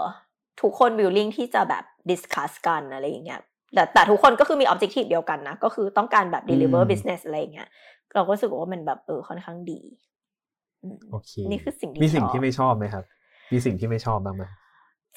[0.60, 3.40] ทุกคน willing ที่จะแบบ discuss กันอะไรอย่างเงี้ย
[3.74, 7.68] แต่แต่ทุกคนก็คือมี objective เดียวกันนะ ก็คือต้องการแบบ deliver business อะไรอย่างเงี้ย
[8.14, 9.80] เราก็รู้สึกว่ามันแบบเออค่อนข้างดี
[11.10, 13.04] โอเคนี่คือสิ่งที่มีสิ่งที่ไม่ชอบไหมครับ
[13.52, 14.44] มีสิ่งที่ไม่ชอบบ้างไหม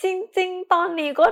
[0.02, 0.06] จ
[0.38, 1.26] ริง ๆ ตอนนี้ก็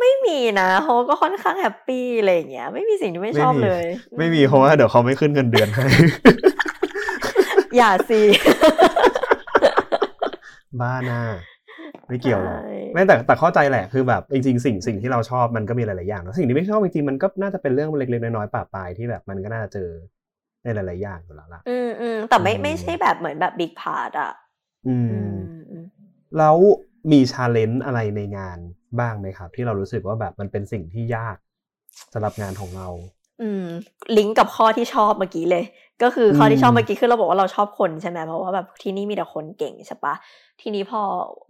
[0.00, 3.84] ไม่มีนะเขาก็ค่อนข้างแฮปปี้อะไรอย่างเงี้ย ไม่มีสิ่งที่ไม่ชอบเลย
[4.18, 5.86] ไม่มีเพราะว่าเดี๋ยวเขาไม่ขึ้นเงินเดือนให้
[7.76, 8.22] อย่าสิ
[10.80, 11.22] บ้าน่า
[12.08, 12.60] ไม่เกี่ยวหรอก
[12.94, 19.90] ไม่แต่แต่เข้าใจแหละคือแบบจริงๆสิ่งสิ่งที่เราชอบมันก็มีหลายๆอย่างแล้วสิ่งที่ไม่ชอบจริงๆมันก็น่าจะเป็นเรื่องเล็กๆน้อยๆป่าปลายที่แบบมันก็น่าจะเจอ
[20.64, 24.32] ในหลายๆอย่างอยู่แล้วล่ะอืมอืมแต่ไม่ไม่ใช่แบบเหมือนแบบบิ๊กพาร์ตอะ
[24.88, 25.32] อืม
[26.38, 26.56] แล้ว
[27.12, 28.58] มี challenge อะไรในงาน
[29.00, 31.36] บ้างไหมครับ ที่เรารู้สึกว่าแบบมันเป็นสิ่งที่ยาก
[32.12, 32.88] สำหรับงานของเรา
[33.42, 33.66] อืม
[34.16, 35.64] ลิงก์กับข้อที่ชอบเมื่อกี้เลย
[36.02, 40.14] ก็คือข้อที่ชอบเมื่อกี้คือเราบอกว่าเราชอบคนใช่ไหมเพราะว่าแบบที่นี่มีแต่คนเก่งใช่ปะ
[40.60, 41.02] ทีนี้พอ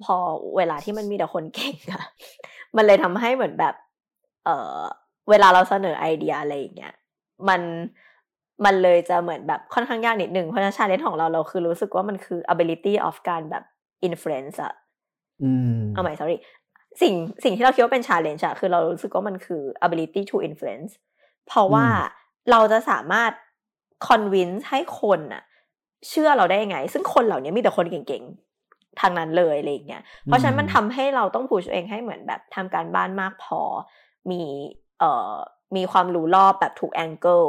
[0.05, 0.14] พอ
[0.57, 2.02] เวลาที่มันมีแต่คนเก่งอะ
[2.76, 3.74] มันเลยทำให้เหมือนแบบ
[4.44, 4.81] เออ
[5.31, 6.92] เวลาเราเสนอไอเดียอะไรอย่างเงี้ย
[7.48, 7.61] มัน
[8.64, 13.64] มันเลยจะเหมือนแบบค่อนข้างยากนิดหนึ่งเพราะฉะนั้น challenge ของเราเราคือรู้สึกว่ามันคือ ability of การแบบ
[14.09, 14.72] influence อะ
[15.94, 16.37] เอาใหม่ sorry
[17.00, 20.92] สิ่งสิ่งที่เราคิดว่าเป็น challenge อะคือเรารู้สึกว่ามันคือ ability to influence
[21.46, 21.87] เพราะว่า
[22.50, 23.33] เราจะสามารถ
[24.09, 25.42] convince ให้คนอะ
[26.09, 33.61] เชื่อเราได้ยังไง ซึ่งคนเหล่านี้มีแต่คนเก่งๆทางนั้นเลยอะไรอย่างเงี้ย เพราะฉะนั้นมันทำให้เราต้องผูชเองให้เหมือนแบบทำการบ้านมากพอ
[34.31, 34.42] มี
[34.98, 35.33] เอ่อ
[35.76, 37.42] มีความรู้รอบแบบทุกแองเกิล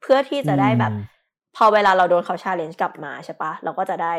[0.00, 0.92] เพื่อที่จะได้แบบ
[1.56, 4.14] พอเวลาเราโดนเขา challenge กลับมาใช่ปะเราก็จะได้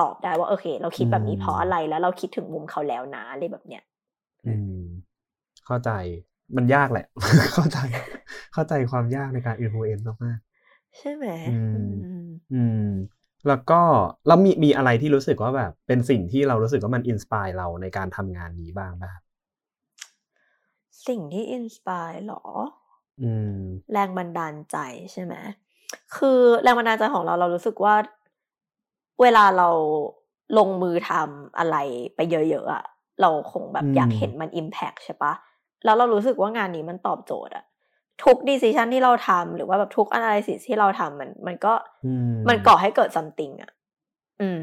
[0.00, 3.95] ตอบได้ว่าโอเค เราคิดแบบนี้เพราะอะไรแล้วเราคิดถึงมุมเขาแล้วนะอะไรแบบเนี้ยอืม
[5.66, 5.90] เข้าใจ
[6.56, 7.06] มันยากแหละ
[7.54, 7.78] เข้าใจ
[8.54, 10.38] เข้าใจความยากในการ influence มาก
[10.98, 11.56] ใช่ไหมอื
[11.86, 11.88] ม
[12.54, 12.88] อืม
[13.48, 13.80] แล้วก็
[14.26, 19.18] แล้วมีมีอะไรที่รู้สึกว่าแบบ เป็นสิ่งที่เรารู้สึกว่ามัน inspire เราในการทำงานนี้บ้างบ้าง
[21.06, 22.42] สิ่งที่ inspire หรอ
[23.22, 23.60] อืม
[23.92, 24.76] แรงบันดาลใจ
[25.12, 25.34] ใช่ไหม
[26.16, 27.94] คือแรงบันดาลใจของเราเรารู้สึกว่า
[29.20, 29.68] เวลาเรา
[30.58, 31.76] ลงมือทำอะไร
[32.14, 32.84] ไปเยอะๆอะ
[33.20, 35.32] เราคงแบบอยากเห็นมัน impact ใช่ปะ
[35.84, 37.64] แล้วเรารู้สึกว่างานนี้มันตอบโจทย์อะ
[38.24, 41.72] ทุก decision ที่เราทำหรือว่าแบบทุก analysis ที่เราทำมัน มันก็
[42.48, 43.70] มันก่อให้เกิด something อะ
[44.40, 44.60] อืม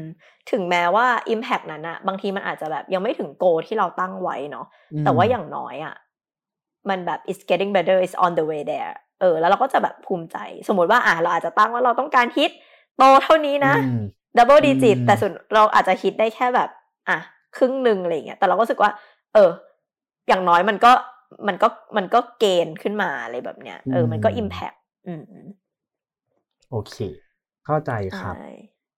[0.50, 4.66] ถึงแม้ว่า impact นั้นอะบางทีมันอาจจะแบบยังไม่ถึง goal ที่เราตั้งไว้เนาะ
[5.04, 5.94] แต่ว่าอย่างน้อยอะ
[6.88, 10.36] มันแบบ it's getting better it's on the way there เออ แล้วเราก็จะแบบภูมิใจ
[10.68, 12.50] สมมติว่าอะเราอาจจะตั้งว่าเราต้องการฮิต
[12.98, 13.74] โตเท่านี้นะ
[14.36, 16.68] double digit แต่ส่วนเราอาจจะคิดได้แค่แบบ
[17.08, 17.18] อะ
[17.56, 18.90] ครึ่งหนึ่งอะไรเงี้ย แต่เราก็รู้สึกว่า
[19.34, 19.50] เออ
[20.28, 20.92] อย่างน้อยมันก็
[21.48, 24.72] มันก็มันก็ gain ขึ้นมาอะไรแบบเนี้ย เออ มันก็ impact
[25.06, 25.22] อืม
[26.70, 26.96] โอเค
[27.66, 27.90] เข้าใจ
[28.20, 28.34] ครับ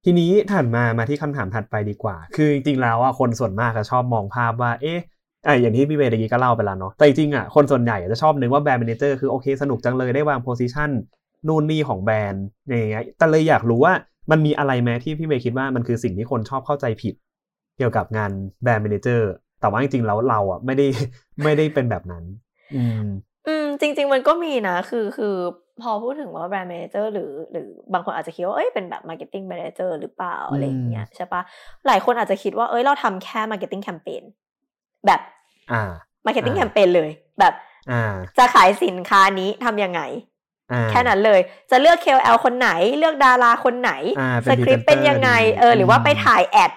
[0.04, 4.98] ทีนี้ถัดมามาที่คำถามถัดไปดีกว่า คือจริงๆแล้วอะคนส่วนมากจะชอบมองภาพว่า เอ๊ะ
[5.44, 10.90] ไออย่างที่พี่เมย์ตะกี้ก็เล่าไปแล้วเนาะ แต่จริงๆอะคนส่วนใหญ่จะชอบนึกว่า brand manager คือโอเคสนุกจังเลยได้วาง position
[11.48, 13.92] นู่นนี่ของแบรนด์อย่างเงี้ย แต่เลยอยากรู้ว่า
[14.30, 17.14] มันมีอะไรไหมที่พี่เมย์คิดว่ามันคือสิ่งที่คนชอบเข้าใจผิด
[17.76, 18.30] เกี่ยวกับงาน
[18.62, 20.86] brand manager แต่ว่าจริงๆแล้วเราอะไม่ได้
[21.44, 22.24] ไม่ได้เป็นแบบนั้น
[22.74, 23.04] อืม
[23.46, 25.34] อืมจริง ๆ มันก็มีนะคือคือ
[25.82, 31.42] พอพูดถึงว่า brand manager หรือหรือบางคนอาจจะคิดว่าเอ้ยเป็นแบบ marketing manager หรือเปล่าอะไรอย่างเงี้ยใช่ปะ
[31.86, 34.22] หลายคนอาจจะคิดว่าเอ้ยเราทำแค่ marketing campaign
[35.06, 35.20] แบบ
[35.72, 35.82] อ่า
[36.26, 37.10] marketing อ่าแคมเปญเลย
[37.40, 37.54] แบบ
[37.90, 40.00] อ่าจะขายสินค้านี้ทำยังไง
[40.72, 46.72] อ่าแค่นั้นเลย จะเลือก KOL คนไหน เลือกดาราคนไหนอ่าสคริปต์เป็นเป็นยังไง presenter เออ หรือว่าอืมไปถ่าย ad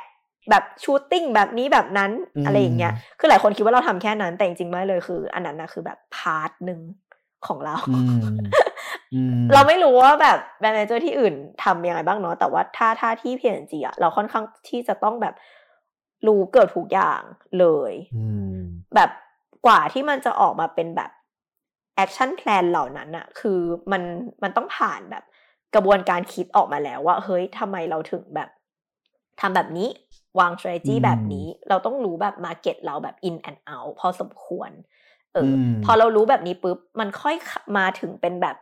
[0.50, 6.80] แบบ shooting แบบนี้แบบนั้นอืมอะไรอย่างเงี้ย คือหลายคนคิดว่าเราทำแค่นั้น แต่จริงๆไม่เลยคือ อันนั้นนะคือแบบ part หนึ่ง
[7.48, 8.24] ของเราอืม
[9.14, 11.34] อืมเราไม่รู้ว่าแบบ brand manager ที่อื่น
[11.64, 15.34] ทำยังไงบ้างเนาะ แต่ว่าถ้าถ้าที่ P&G อะเราค่อนข้างที่จะต้องแบบ
[16.28, 17.22] รู้เกือบทุกอย่าง
[17.60, 18.60] เลยอืม
[18.96, 19.10] แบบ
[19.66, 21.12] กว่าที่มันจะออกมาเป็นแบบ
[21.96, 23.60] action plan เหล่านั้นอะคือ
[23.92, 24.02] มัน
[24.44, 25.24] มันต้องผ่านแบบ
[25.76, 28.50] กระบวนการคิดออกมาแล้วว่า เฮ้ยทำไมเราถึงแบบ
[29.42, 29.88] ทำแบบนี้
[30.40, 34.72] วาง strategy อืมแบบนี้ เราต้องรู้แบบ market เราแบบ in and out พอสมควร
[35.34, 37.36] เอออมพอเรารู้แบบนี้ปุ๊บ มันค่อย
[37.78, 38.56] มาถึงเป็นแบบ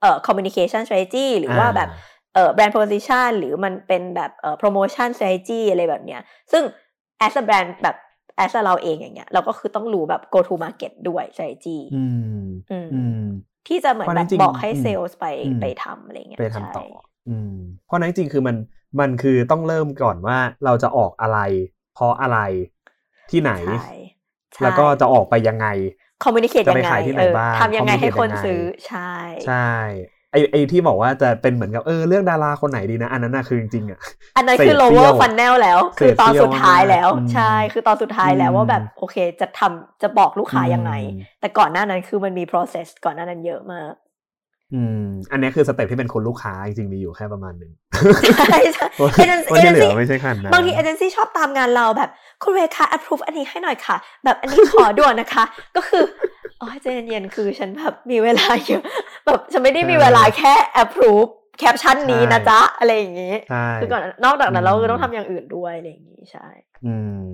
[0.00, 1.88] เอ่อ communication strategy หรือว่าแบบ
[2.34, 6.20] เอ่อ brand position หรือมันเป็นแบบเอ่อ promotion strategy อะไรแบบเนี้ย
[6.52, 6.62] ซึ่ง
[7.26, 7.96] as a brand แบบ
[8.44, 12.02] as a เราเองอย่างเงี้ย เราก็คือต้องรู้แบบ go to market ด้วย strategy อื
[12.44, 13.22] มอืมอืม
[13.68, 17.52] ที่จะเหมือนเพราะแบนั้บนจริงบอกให้อืมเซลส์ไปอืมไปทำอะไรเงี้ยไปทำต่อใช่อืม
[17.86, 18.56] เพราะนั้นจริงๆคือมัน
[19.00, 21.38] มันคือต้องเริ่มก่อนว่าเราจะออกอะไร
[21.94, 22.38] เพราะอะไร
[23.30, 23.94] ที่ไหนใช่
[24.54, 25.66] ใช่แล้วก็จะออกไปยังไง
[26.24, 29.12] communicate จะยังไปไงขายที่ไหนเออบ้างทำยังไง communicate ให้คนยังไงซื้อใช่
[29.46, 29.68] ใช่
[30.32, 33.98] ไอไอที่บอกว่าจะเป็นเหมือนกับเออเลือกดาราคนไหนดีนะ อันนั้นน่ะคือจริงๆอะ
[34.36, 43.92] อันนั้นคือเศษเสี้ lower ยว funnel แล้ว คือตอนสุดท้ายแล้วอืมใช่ คือตอนสุดท้ายแล้วอืมว่าแบบโอเค จะทำจะบอกลูกค้ายังไงอืมแต่ก่อนหน้านั้นคือมันมี process ก่อนหน้านั้นเยอะมาก
[44.74, 47.72] อืม อันนี้คือสเต็ปที่เป็นคนลูกค้าจริงๆมีอยู่แค่ประมาณหนึ่ง
[48.38, 52.10] ใช่ใช่คน agency คนที่เหลือไม่ใช่ขนาดนั้นบางทีเอเจนซี่ชอบตามงานเราแบบ
[52.42, 55.44] คุณเวคะ approve อันนี้ให้หน่อยค่ะ แบบอันนี้ขอด่วนนะคะ
[55.76, 56.02] ก็คือ
[56.60, 58.82] อ๋อใจเย็นๆคือฉันแบบมีเวลาเยอะ
[59.26, 66.46] แบบฉันไม่ได้มีเวลาแค่ approve แคปชั่นนี้นะจ๊ะ อะไรอย่างนี้ใช่คือก่อนนอกจากนั้นเราอืมก็ต้องทำอย่างอื่นด้วยอะไรอย่างนี้ใช่
[66.86, 67.28] อืม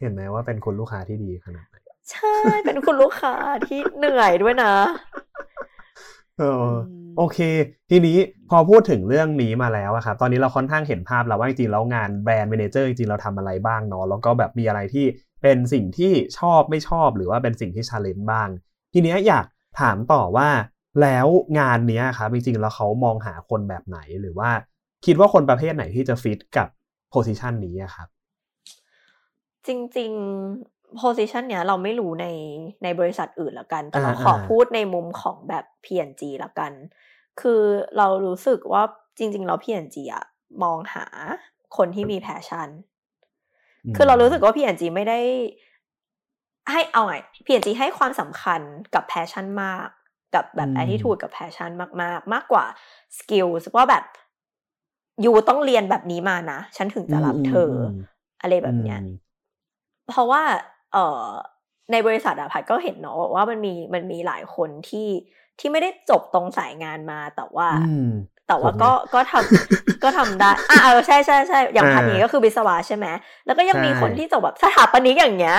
[0.00, 1.76] เห็นไหมว่าเป็นคนลูกค้าที่ดีขนาดไหน
[2.12, 3.34] ใช่เป็นคุณลูกค้า
[3.66, 4.72] ที่เหนื่อยด้วยนะ
[6.38, 7.38] เอออมโอเค
[7.90, 8.18] ทีนี้
[8.50, 15.06] พอพูดถึงเรื่องนี้มาแล้วอะครับตอนนี้เราค่อนข้างเห็นภาพแล้วว่าจริงๆแล้วงานแบรนด์ a ม a นเจอร์จริงๆเราทำอะไรบ้างเนาะแล้วก็แบบมีอะไรที่
[15.42, 18.48] เป็นสิ่งที่ชอบไม่ชอบหรือว่าเป็นสิ่งที่ challenge บ้าง
[18.92, 19.46] ทีเนี้ยอยาก
[19.80, 20.48] ถามต่อว่า
[21.02, 21.26] แล้ว
[21.58, 24.50] งานเนี้ยครับจริงๆแล้วเขามองหาคนแบบไหนหรือว่า
[25.06, 26.68] คิดว่าคนประเภทไหนที่จะฟิตกับ
[27.10, 28.08] position นี้อะครับ
[29.66, 29.68] จ
[29.98, 32.26] ริงๆ position เนี้ยเราไม่รู้ใน
[32.82, 36.72] ในบริษัทอื่นละกัน แต่เราอ่าขออ่าพูดในมุมของแบบ P&G ละกัน
[37.40, 37.62] คือ
[37.96, 38.82] เรารู้สึกว่า
[39.18, 40.24] จริง ๆ เรา P&G อะ
[40.62, 41.06] มองหา
[41.76, 42.68] คนที่มี passion
[43.96, 45.18] คือเรารู้สึกว่า P&G ไม่ได้
[46.70, 47.14] ให้เอาไง
[47.46, 48.60] P&G ให้ความสำคัญ
[48.94, 49.88] กับ passion มาก
[50.34, 51.70] กับแบบอืม attitude กับ passion
[52.02, 52.64] มาก ๆ มากกว่า
[53.18, 54.04] skills ว่าแบบ
[55.24, 57.90] ยูต้องเรียนแบบนี้มานะ ฉันถึงจะรับเธออม
[58.40, 59.08] อะไรแบบเนี้ยอืม
[60.08, 60.42] เพราะว่า
[60.94, 61.26] เอ่อ
[61.92, 65.08] ในบริษัทอะพัดก็เห็นเนาะว่ามันมีมันมีหลายคนที่
[65.58, 68.00] ที่ไม่ได้จบตรงสายงานมาแต่ว่าอืม
[68.48, 73.06] แต่ว่าผมก็เนี่ยก็ทำก็ทำได้อะเออใช่ใช่ใช่อย่างอ่าพัดนี้ก็คือวิศวะใช่ไหม
[73.46, 75.56] แล้วก็ยังมีใช่คนที่จบแบบสถาปนิกอย่างเงี้ย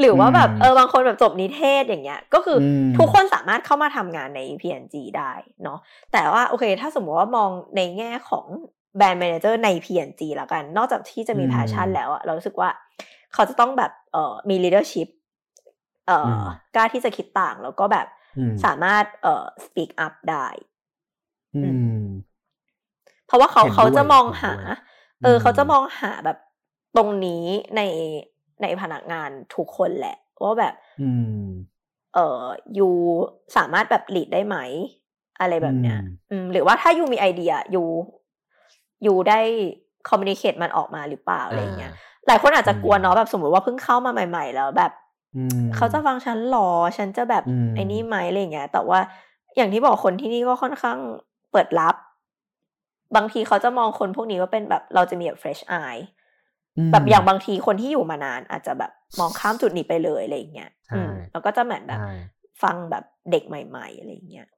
[0.00, 2.58] หรือว่าแบบอืมเออบางคนแบบจบนิเทศอย่างเงี้ย ก็คืออ
[2.92, 5.32] มทุกคนสามารถเข้ามาทำงานใน P&G ได้
[5.64, 5.78] เนาะ
[6.12, 8.44] แต่ว่าโอเค ถ้าสมมติว่ามองในแง่ของ
[8.96, 12.70] แบรนด์ m ม n นเจอร์ใน P&G ละกัน นอกจากที่จะมีอืมแพชชั่นแล้วอะเรารู้สึกว่า
[13.34, 15.08] เขาจะต้องแบบเอ่อมี leadership
[16.06, 20.46] เอ่ออมกล้าที่จะคิดต่างแล้วก็แบบอืมสามารถเอ่อ speak up ได้
[21.54, 21.58] อื
[21.94, 21.98] ม
[23.26, 24.54] เพราะว่าเขาเห็นด้วยเขาจะมองหา
[25.18, 26.38] เห็นด้วยเอออมเขาจะมองหาแบบ
[26.96, 27.44] ตรงนี้
[27.76, 27.82] ใน
[28.62, 31.10] ในพนักงานทุกคนแหละว่าแบบอื
[31.42, 31.78] ม
[32.14, 32.44] เออ
[32.78, 32.88] ยู
[33.56, 34.56] สามารถแบบ lead ได้ไหม
[35.40, 37.84] อะไรแบบเนี้ยอืมอืมหรือว่าถ้ายูมีไอเดียยู
[39.06, 39.40] ยูได้
[40.08, 41.92] communicate มันออกมาหรือเปล่าอะไรอย่างเงี้ย
[42.28, 44.92] หลายคนอาจจะกลัวเนาะแบบสมมติว่าเพิ่งเข้ามาใหม่ ๆ แล้วแบบ
[45.36, 49.00] อืมเขาจะฟังฉันหรอฉันจะแบบอืมไอ้นี่ไหมอะไรอย่างเงี้ย แต่ว่า
[49.56, 50.98] อย่างที่บอกคนที่นี่ก็ค่อนข้าง
[51.52, 51.94] เปิดรับ
[53.16, 56.02] บางทีเขาจะมองคนพวกนี้ว่าเป็นแบบเราจะมีแบบ fresh eye
[56.88, 62.12] มแบบอย่างบางทีคนที่อยู่มานาน อาจจะแบบมองข้ามจุดนี้ไปเลยอะไรอย่างเงี้ยใช่อืมแล้วก็จะเหมือนแบบใช่
[62.62, 64.48] ฟังแบบเด็กใหม่ ๆอะไรอย่างเงี้ย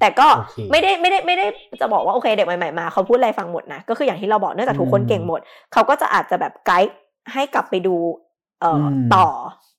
[0.00, 0.28] แต่ก็
[0.70, 1.46] ไม่ได้ไม่ได้ไม่ได้
[1.80, 5.40] จะบอกว่าโอเคเด็กใหม่ๆมาเขาพูดอะไรฟังหมดนะก็คืออย่างที่เราบอกเนื่องจากทุกคนเก่งหมด
[5.72, 6.94] เขาก็จะอาจจะแบบไกด์
[7.32, 7.96] ให้กลับไปดู
[8.60, 9.26] เอ่อต่อ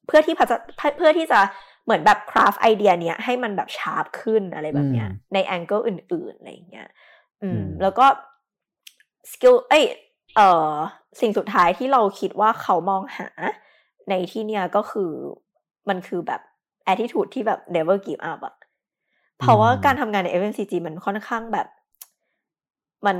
[0.07, 0.57] เพื่อที่จะ
[0.97, 1.39] เพื่อที่จะ
[1.85, 6.87] เหมือนแบบ craft idea เนี้ยให้มันแบบ sharp ขึ้นอะไรแบบเนี้ย ใน angle อื่นๆอะไรอย่างเงี้ย
[7.41, 8.05] อืม แล้วก็
[9.31, 9.83] skill เอ้ย
[10.35, 10.73] เอ่อ
[11.21, 13.27] สิ่งสุดท้ายที่เราคิดว่าเขามองหา
[14.09, 15.11] ในที่เนี้ยก็คือ
[15.89, 16.41] มันคือแบบ
[16.91, 18.55] attitude ที่แบบ never give up อะ
[19.39, 21.67] เพราะว่าการทำงานใน FMCG มันค่อนข้างแบบ
[23.05, 23.17] มัน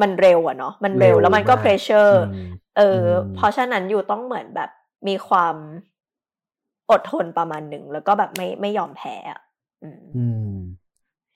[0.00, 2.12] มันเร็วอะเนาะมันเร็วแล้วมันก็ pressure
[2.76, 3.02] เออ
[3.36, 4.70] เพราะฉะนั้น you ต้องเหมือนแบบ
[5.08, 5.54] มีความ
[6.90, 9.40] อดทนประมาณหนึ่ง แล้วก็แบบไม่ไม่ยอมแพ้อะ
[9.84, 10.58] อืม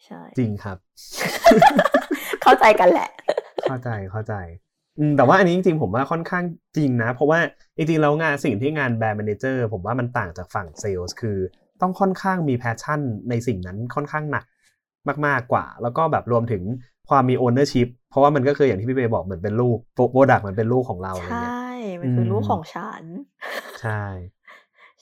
[0.05, 0.79] ใช่ จริงครับ
[2.43, 3.11] เข้าใจกันแหละ
[3.69, 4.35] เข้าใจเข้าใจ
[4.99, 6.45] อืมแต่ว่าอันนี้จริงๆผมว่าค่อนข้าง
[6.77, 7.39] จริงนะ เพราะว่า
[7.77, 11.39] จริงๆแล้วงานสิ่งที่งาน brand manager ผมว่ามันต่างจากฝั่งเซลล์คือ
[11.81, 13.01] ต้องค่อนข้างมี passion
[13.31, 14.45] ในสิ่งนั้นค่อนข้างหนัก
[15.27, 16.63] มากๆกว่า แล้วก็แบบรวมถึง
[17.09, 21.67] ความมี ownership เพราะว่ามันก็คืออย่างที่พี่เมย์บอกเหมือนเป็นลูก product มันเป็นลูกของเราใช่
[22.01, 23.05] มันคือลูกของฉัน
[23.81, 24.03] ใช่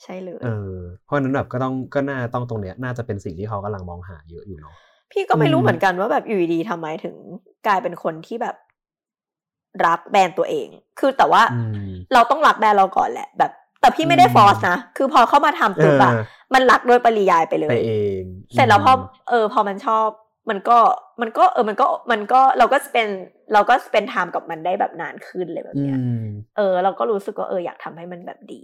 [0.01, 4.73] ใช่เลยเออเพราะนั้นแบบก็ต้องก็น่าต้องตรงเนี้ยน่าจะเป็นสิ่งที่เขากำลังมองหาเยอะอยู่เนาะ
[5.11, 7.15] พี่ก็ไม่รู้เหมือนกันว่าแบบอยู่ดีทำไมถึง
[7.67, 8.55] กลายเป็นคนที่แบบ
[9.85, 10.67] รักแบรนด์ตัวเอง
[10.99, 11.41] คือแต่ว่า
[12.13, 13.51] เราต้องรักแบรนด์เราก่อนแหละแบบ
[13.81, 16.13] แต่พี่ไม่ได้ force นะ คือพอเข้ามาทำปุ๊บอะ
[16.53, 18.23] มันรักโดยปริยายไปเลยไปเอง
[18.53, 18.93] เสร็จแล้วพอ
[19.29, 20.07] เออพอมันชอบ
[20.49, 20.77] มันก็
[21.21, 23.07] มันก็เออมันก็มันก็เราก็เป็น
[23.53, 25.97] เราก็ spend time กับมันได้แบบนานขึ้นเลยแบบเนี้ย
[26.57, 28.63] เออ เราก็รู้สึกว่าเอออยากทำให้มันแบบดี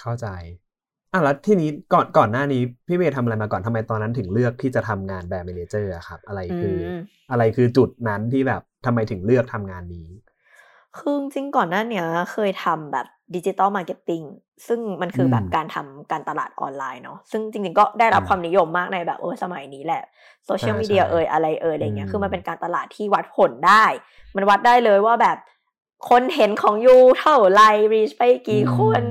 [0.00, 0.26] เข้าใจ
[1.12, 6.76] อะแล้วที่นี้ก่อนก่อนหน้านี้พี่เมย์ทำอะไรมาก่อนทำไมตอนนั้นถึงเลือกที่จะทำงาน brand manager อะครับ อะไรคือ
[7.30, 10.08] อะไรคือจุดนั้นที่แบบทำไมถึงเลือกทำงานนี้
[10.98, 14.22] คือจริงก่อนหน้าเนี้ยเคยทำแบบ digital marketing
[14.66, 20.02] ซึ่งมันคือแบบการทำการตลาดออนไลน์เนาะซึ่งจริงๆก็ได้รับความนิยมมากในแบบเออสมัยนี้แหละ
[20.46, 23.84] โซเชียลมีเดียเอ่ยอะไรเอ่ยอะไรเงี้ยคือมันเป็นการตลาดที่วัดผลได้
[24.36, 25.38] มันวัดได้เลยว่าแบบ
[26.10, 27.62] คนเห็นของ you เท่าไร
[27.94, 29.02] reach ไปกี่คน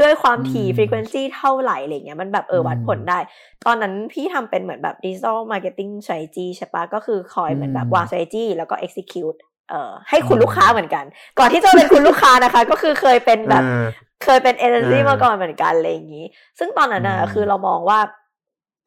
[0.00, 3.18] ด้วยความถี่ frequency เท่าไหร่อะไรเงี้ยมันแบบเออวัดผลได้
[3.66, 9.38] ตอนนั้นพี่ทำเป็นเหมือนแบบดิจิตอลมาร์เก็ตติ้งส r a t e g ใช่ปะก็คือคอยเหมือนแบบวาง strategy แล้วก็ execute
[9.70, 11.04] เอ่อให้คุณลูกค้าเหมือนกัน
[11.38, 13.62] ก่อนที่จะเป็นคุณลูกค้านะคะ ก็คือเคยเป็นแบบ
[14.24, 16.26] เคยเป็นเอเจนซี่มาก่อนเหมือนกันอะไรอย่างนี้
[16.58, 17.98] ซึ่งตอนนั้นนะคือเรามองว่า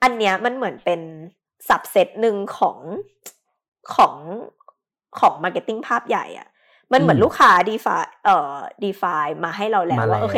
[0.03, 1.01] อันเนี้ยมันเหมือนเป็น
[1.69, 2.77] subset หนึ่งของ
[3.95, 4.13] ของ
[5.19, 6.47] ของ marketing ภาพใหญ่อะ
[6.93, 10.37] มันเหมือนลูกค้า define เอ่อ define มาให้เราแล้วว่าโอเค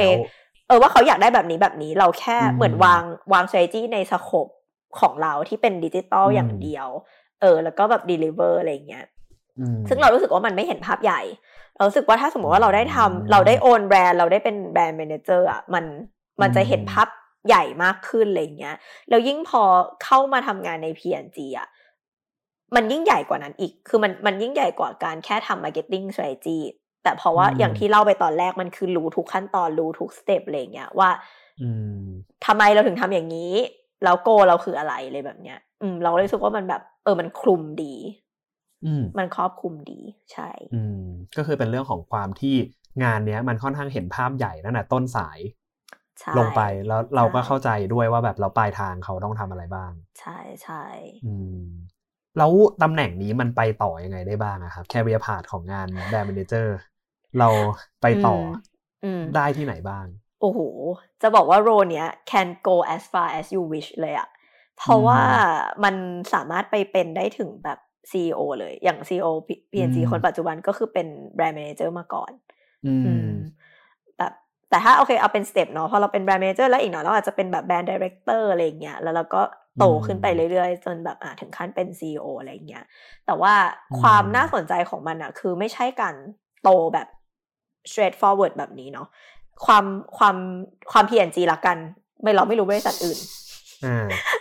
[0.68, 4.48] เออว่าเขาอยากได้แบบนี้แบบนี้เราแค่เหมือนวางวาง strategy ใน scope
[5.00, 6.88] ของเราที่เป็นดิจิตอลอย่างเดียว
[7.42, 9.06] เออ แล้วก็แบบ deliver อะไรเงี้ย
[9.90, 11.22] ซึ่งเรารู้สึกว่ามันไม่เห็นภาพใหญ่
[11.76, 15.86] เรารู้สึกว่าถ้าสมมติว่าเราได้ทำเราได้ own brand เราได้เป็น brand manager อะมัน
[16.42, 17.08] มันจะเห็นภาพ
[17.48, 18.76] ใหญ่มากขึ้นอะไรเงี้ย
[19.10, 19.62] แล้วยิ่งพอ
[20.04, 21.68] เข้ามาทำงานใน P&G อะ
[22.76, 26.60] มันยิ่งใหญ่กว่านั้นอีก คือมันมันยิ่งใหญ่กว่าการแค่ทำ marketing strategy
[27.04, 31.10] แต่เพราะว่าอย่างที่เล่าไปตอนแรกมันคือรู้ทุกขั้นตอนรู้ทุก step อะไรเงี้ยว่า
[32.46, 33.54] ทำไมเราถึงทำอย่างนี้
[34.04, 37.94] แล้ว goal เราคืออะไรเลยแบบเนี้ย อืม เราเลยรู้สึกว่ามันแบบ เออมันคลุมดี
[39.18, 40.02] มันครอบคลุมดี
[40.34, 41.04] ใช่อืม
[41.38, 42.56] ก็คือเป็นเรื่องของความที่
[43.04, 45.40] งานเนี้ย มันค่อนข้างเห็นภาพใหญ่นั่นแหละต้นสาย
[46.38, 50.84] ลงไปแล้วเราก็เข้าใจด้วยว่าแบบเราปลายทางเขาต้องทำอะไรบ้าง ใช่ใช่
[51.26, 51.64] อืม
[52.38, 52.52] แล้ว
[52.84, 56.76] ตำแหน่งนี้มันไปต่อยังไงได้บ้างอะครับ career path ของงาน brand manager
[57.40, 57.50] เรา
[58.02, 58.38] ไปต่อ
[59.36, 60.06] ได้ที่ไหนบ้าง
[60.42, 60.60] โอ้โห
[61.22, 64.30] จะบอกว่า role เนี้ย can go as far as you wish เลยอะ
[64.78, 65.22] เพราะว่า
[65.84, 65.96] มัน
[66.34, 67.80] สามารถไปเป็นได้ถึงแบบ
[68.12, 69.30] CEO เลย อย่าง CEO
[69.72, 72.32] P&G คนปัจจุบันก็คือเป็น brand manager มาก่อน
[74.18, 74.34] แบบ
[74.70, 79.42] แต่ถ้าโอเคเอาเป็นสเต็ปเนาะพอเราเป็น brand manager แล้วอีกหน่อยเราอาจจะเป็นแบบ brand director อะไรเงี้ยแล้วเราก็
[79.80, 82.84] โตขึ้นไปเรื่อยๆ จนแบบอ่าถึงขั้นเป็น CEO อะไรเงี้ย
[83.26, 83.54] แต่ว่า
[84.00, 86.16] ความน่าสนใจของมันอะคือไม่ใช่การ
[86.64, 87.08] โตแบบ
[87.90, 89.08] straight forward แบบนี้เนาะ
[89.66, 89.86] ความ
[90.18, 90.36] ความ
[90.92, 91.78] ความ PNG ละกัน
[92.22, 93.20] ไม่เราไม่รู้บริษัทอื่น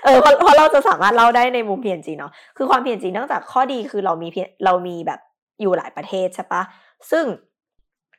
[0.05, 4.28] เออเพราะเพราะเราจะสามารถเล่าได้ในมุม P&G เนาะคือความ PNG เนื่องจากข้อดีคือเรามี
[4.64, 5.20] เรามีแบบ
[5.61, 6.62] อยู่หลายประเทศใช่ปะ
[7.11, 7.24] ซึ่ง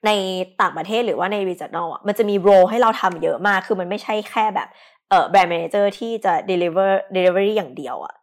[0.05, 0.11] ใน
[0.61, 4.67] ต่างประเทศหรือว่าใน regional อะมันจะมี role ให้เราทำเยอะมาก คือมันไม่ใช่แค่แบบ
[5.09, 8.15] เออ brand manager ที่จะ deliver delivery อย่างเดียวอะ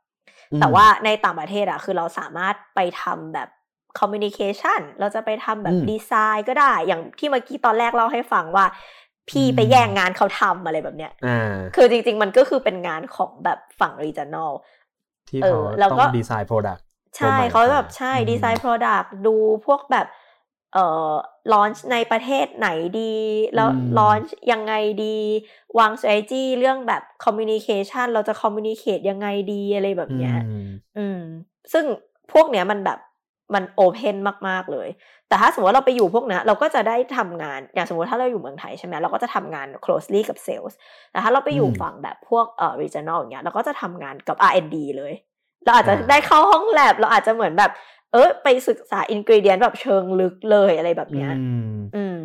[0.61, 3.49] แต่ว่าในต่างประเทศอะคือเราสามารถไปทำแบบ
[3.99, 8.67] communication เราจะไปทำแบบดีไซน์ก็ได้ อย่างที่เมื่อกี้ตอนแรกเล่าให้ฟังว่า
[9.31, 11.13] พี่ไปแย่งงานเขาทำอะไรแบบเนี้ย
[11.77, 14.51] คือจริง ๆ มันก็คือเป็นงานของแบบฝั่ง regional
[15.29, 16.81] ที่เขาต้องดีไซน์ product
[17.17, 19.35] ใช่เขาแบบใช่ดีไซน์ product ดู
[19.67, 20.07] พวกแบบ
[20.75, 21.13] เอ่อ
[21.53, 22.69] ลอนช์ในประเทศไหน
[23.01, 23.15] ดี
[23.55, 23.69] แล้ว
[23.99, 24.75] ลอนช์ยังไง
[25.05, 25.19] ดี
[25.79, 30.37] วาง strategy เรื่องแบบ communication เราจะ communicate ยังไงดีอะไรแบบเนี้ย
[30.99, 31.21] อืม
[31.73, 31.85] ซึ่ง
[32.33, 32.99] พวกเนี้ยมันแบบ
[33.55, 34.17] มันโอเพน
[34.49, 34.89] มากๆเลย
[35.29, 40.75] แต่ถ้าสมมติว่าเราไปอยู่พวกนี้เราก็จะได้ทำงาน อย่างสมมติถ้าเราอยู่เมืองไทยใช่ไหมเราก็จะทำงาน closely กับ sales
[41.11, 45.13] แต่ถ้าเราไปอยู่ฝั่งแบบพวกเอ่อ regional อย่างเงี้ยเราก็จะทำงานกับ R&D เลย
[45.65, 47.71] เราอาจจะได้เข้าห้องแลบเราอาจจะเหมือนแบบ
[48.13, 51.31] เออไปศึกษาอินกิเดียนแบบเชิงลึกเลยอะไรแบบเนี้ย
[51.97, 52.23] อืม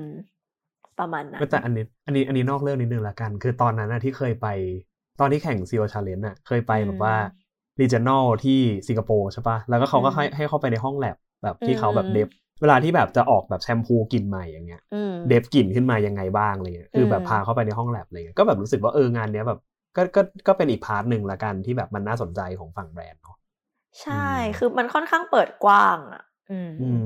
[0.99, 4.47] ประมาณนั้นก็แต่อันนี้ อันนี้อันนี้นอกเรื่องนิดนึงละกัน คือตอนนั้นนะที่เคยไป
[5.19, 7.15] ตอนที่แข่ง CEO Challenge อะ เคยไปแบบว่า
[7.82, 12.28] regional ที่สิงคโปร์ใช่ปะแล้วก็เขาก็ให้ให้เข้าไปในห้องแลบแบบที่เขาแบบ dev
[12.61, 14.82] เวลาที่แบบจะออกแบบแชมพูกลิ่นใหม่อย่างเงี้ย
[15.28, 19.59] dev กลิ่นขึ้นมายังไงบ้างอะไรเงี้ยคือแบบพาเข้าไปในห้องแลบอะไรเงี้ยก็แบบรู้สึกว่าเอองานเนี้ยแบบ
[19.95, 23.38] ก็ก็ก็เป็นอีก part หนึ่งละกันที่แบบมันน่าสนใจของฝั่งแบรนด์เนาะ
[24.01, 24.27] ใช่
[24.57, 27.01] คือมันค่อนข้างเปิดกว้างอะอืม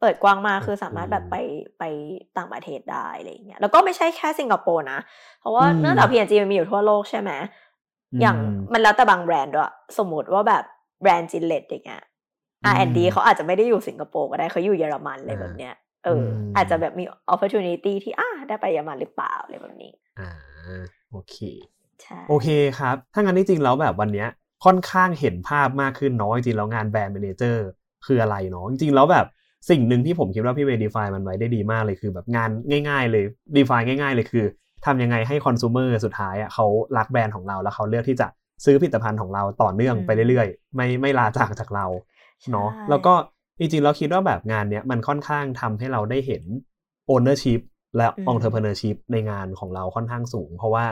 [0.00, 1.36] เปิดกว้างมากคือสามารถแบบไป
[1.78, 1.84] ไป
[2.36, 4.98] ต่างประเทศได้อะไรเงี้ยแล้วก็ไม่ใช่แค่สิงคโปร์นะ
[5.40, 7.30] เพราะว่าเนื่องจาก P&G มันมีอยู่ทั่วโลกใช่ไหม
[8.20, 8.36] อย่าง
[8.72, 10.64] มันแล้วแต่บางแบรนด์ด้วยสมมติว่าแบบ
[11.02, 12.02] แบรนด์ Gillette อย่างเงี้ย
[12.66, 16.24] R&D เขาอาจจะไม่ได้อยู่สิงคโปร์ก็ได้เขาอยู่เยอรมันอะไรแบบเนี้ยเออ
[16.56, 20.30] อาจจะแบบมี opportunity ที่อ่าได้ไปเยอรมันหรือเปล่าอะไรแบบนี้อ่า
[21.10, 21.36] โอเค
[22.02, 22.48] ใช่โอเค
[22.78, 24.28] ครับ ถ้างั้นจริงๆแล้วแบบวันเนี้ย
[24.64, 27.66] ค่อนข้างเห็นภาพมากขึ้นเนาะจริงๆแล้วงาน brand manager
[28.06, 29.26] คืออะไรเนาะจริงๆแล้วแบบ
[29.70, 32.50] สิ่งหนึ่งที่ผมคิดว่าพี่เว define มันไว้ได้ดีมากเลยคือแบบงาน
[32.88, 33.24] ง่าย ๆ เลย
[33.56, 34.44] define ง่าย ๆ เลยคือ
[34.86, 36.66] ทำยังไงให้ consumer สุดท้ายอะเขา
[36.96, 38.26] รักแบรนด์ของเราแล้วเขาเลือกที่จะ
[38.64, 41.86] ซื้อผลิตภัณฑ์ของเราต่อเนื่องไปเรื่อยๆ ไม่ไม่ลาจากจากเรา
[42.52, 43.14] เนาะแล้วก็
[43.58, 46.42] จริงๆเราคิดว่าแบบงานเนี้ยมันค่อนข้างทำให้เราได้เห็น
[47.12, 47.60] ownership
[47.96, 50.84] และ entrepreneurship ในงานของเราค่อนข้างสูง เพราะว่า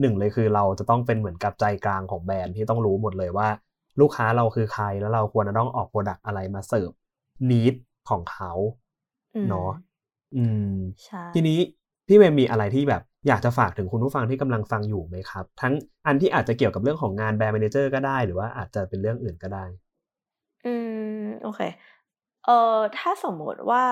[0.00, 3.48] หนึ่งเลยคือเราจะต้องเป็นเหมือนกับใจกลางของแบรนด์ที่ต้องรู้หมดเลยว่า
[4.00, 6.90] ลูกค้าเราคือใครแล้วเราควรจะต้องออก product อะไรมาเสิร์ฟ
[7.50, 7.74] need
[8.10, 8.52] ของเขา
[9.48, 9.70] เนาะ
[10.36, 10.76] อืม
[11.34, 11.58] ทีนี้
[12.06, 15.74] พี่เวมีอะไรที่แบบ อยากจะฝากถึงคุณผู้ฟังที่กำลังฟังอยู่ไหมครับ ทั้ง
[16.06, 19.64] อันที่อาจจะเกี่ยวกับเรื่องของงาน brand manager ก็ได้หรือว่าอาจจะเป็นเรื่องอื่นก็ได้
[20.66, 20.74] อื
[21.18, 21.60] มโอเค
[22.44, 23.84] เอ่อถ้าสมมติว่า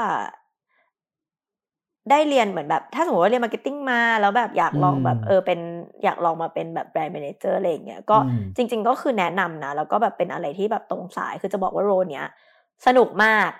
[2.10, 5.60] ได้เรียนเหมือนแบบ ถ้าสมมติว่าเรียน marketing มา แล้วแบบอยากลองแบบเออเป็น
[6.04, 8.16] อยากลองมาเป็นแบบ brand manager อะไรอย่างเงี้ยก็
[8.56, 12.26] จริง ๆ ก็คือแนะนำนะแล้วก็แบบเป็นอะไรที่แบบตรงสายคือจะบอกว่า role เนี้ย
[12.86, 13.50] สนุกมาก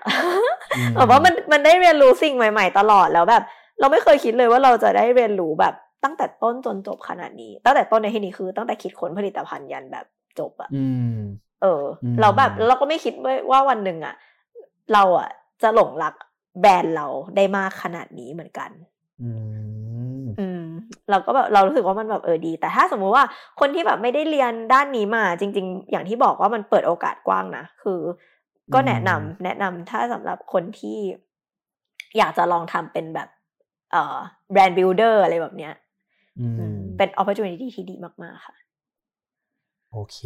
[0.95, 3.43] แบบว่ามันมันได้เรียนรู้สิ่งใหม่ ๆ ตลอดแล้วแบบ
[3.79, 10.05] เราไม่เคยคิดเลยว่าเราจะได้เรียนรู้แบบตั้งแต่ต้นจนจบขนาดนี้ ตั้งแต่ต้นในที่นี้คือ ตั้งแต่คิดค้นผลิตภัณฑ์ยันแบบ
[10.39, 10.71] จบอะ
[11.61, 11.83] เออ
[12.21, 13.13] เราแบบเราก็ไม่คิด
[13.51, 14.15] ว่าวันหนึ่งอะ
[14.93, 15.29] เราอะ
[15.63, 16.13] จะหลงรัก
[16.61, 18.71] แบรนด์เราได้มากขนาดนี้เหมือนกัน
[20.39, 20.63] อืม
[21.09, 23.25] เราก็แบบเรารู้สึกว่ามันแบบเออดี แต่ถ้าสมมุติว่า
[23.59, 27.99] คนที่แบบไม่ได้เรียนด้านนี้มา จริง ๆ อย่างที่บอกว่ามันเปิดโอกาสกว้างนะคือ
[28.73, 30.97] ก็แนะนำแนะนำถ้าสำหรับคนที่
[32.17, 33.41] อยากจะลองทำเป็นแบบเอ่อ
[34.51, 35.73] แบรนด์บิลดเออร์อะไรแบบเนี้ย
[36.97, 38.55] เป็นโอกาสที่ดีมากๆค่ะ
[39.93, 40.17] โอเค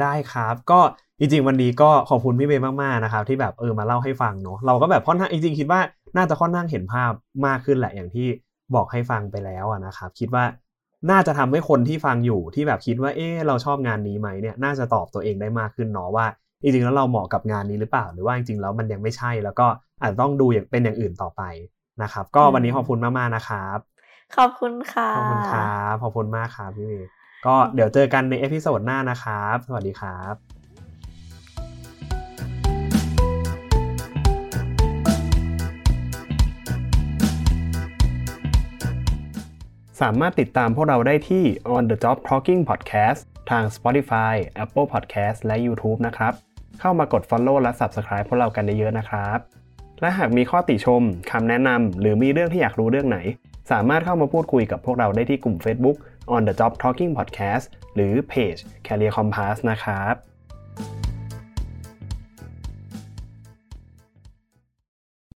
[0.00, 0.80] ได้ครับก็
[1.18, 5.80] จริงๆวันนี้ก็ขอบคุณพี่เบย์มากๆนะครับ ที่แบบเออมาเล่าให้ฟังเนาะเราก็แบบค่อนข้างจริงๆคิดว่า
[6.16, 7.12] น่าจะค่อนข้างเห็นภาพ
[7.46, 8.26] มากขึ้นแหละอย่างที่
[8.74, 10.44] บอกให้ฟังไปแล้วนะครับ คิดว่า
[11.10, 16.26] น่าจะทำให้คนที่ฟังอยู่ที่แบบคิดว่าเออเราชอบงานนี้ไหมเนี่ยน่าจะตอบตัวเองได้มากขึ้นเนาะว่า
[16.62, 19.66] จริงๆแล้วเราเหมาะกับงานนี้หรือเปล่า หรือว่าจริงๆแล้วมันยังไม่ใช่แล้วก็
[20.00, 21.42] อาจจะต้องดูอย่างเป็นอย่างอื่นต่อไป
[22.04, 23.78] นะครับ ก็วันนี้ขอบคุณมากๆนะครับ
[24.36, 27.10] ขอบคุณค่ะ ขอบคุณครับขอบคุณมากครับพี่เมย์
[27.46, 30.34] ก็เดี๋ยวเจอกันใน episode หน้านะครับ สวัสดีครับ
[40.00, 41.44] สามารถติดตามพวกเราได้ที่
[41.74, 44.34] On the Job Talking Podcast ทาง Spotify,
[44.64, 46.32] Apple Podcast และ YouTube นะครับ
[46.80, 49.61] เข้ามากด Follow และ Subscribe พวกเรากันเยอะๆนะครับ
[50.02, 53.18] และหากมีข้อติชมคำแนะนำหรือมีเรื่องที่อยากรู้เรื่องไหน
[53.70, 55.96] สามารถเข้ามาพูดคุยกับพวกเราได้ที่กลุ่ม Facebook
[56.34, 60.31] On the Job Talking Podcast หรือเพจ Career Compass นะครับ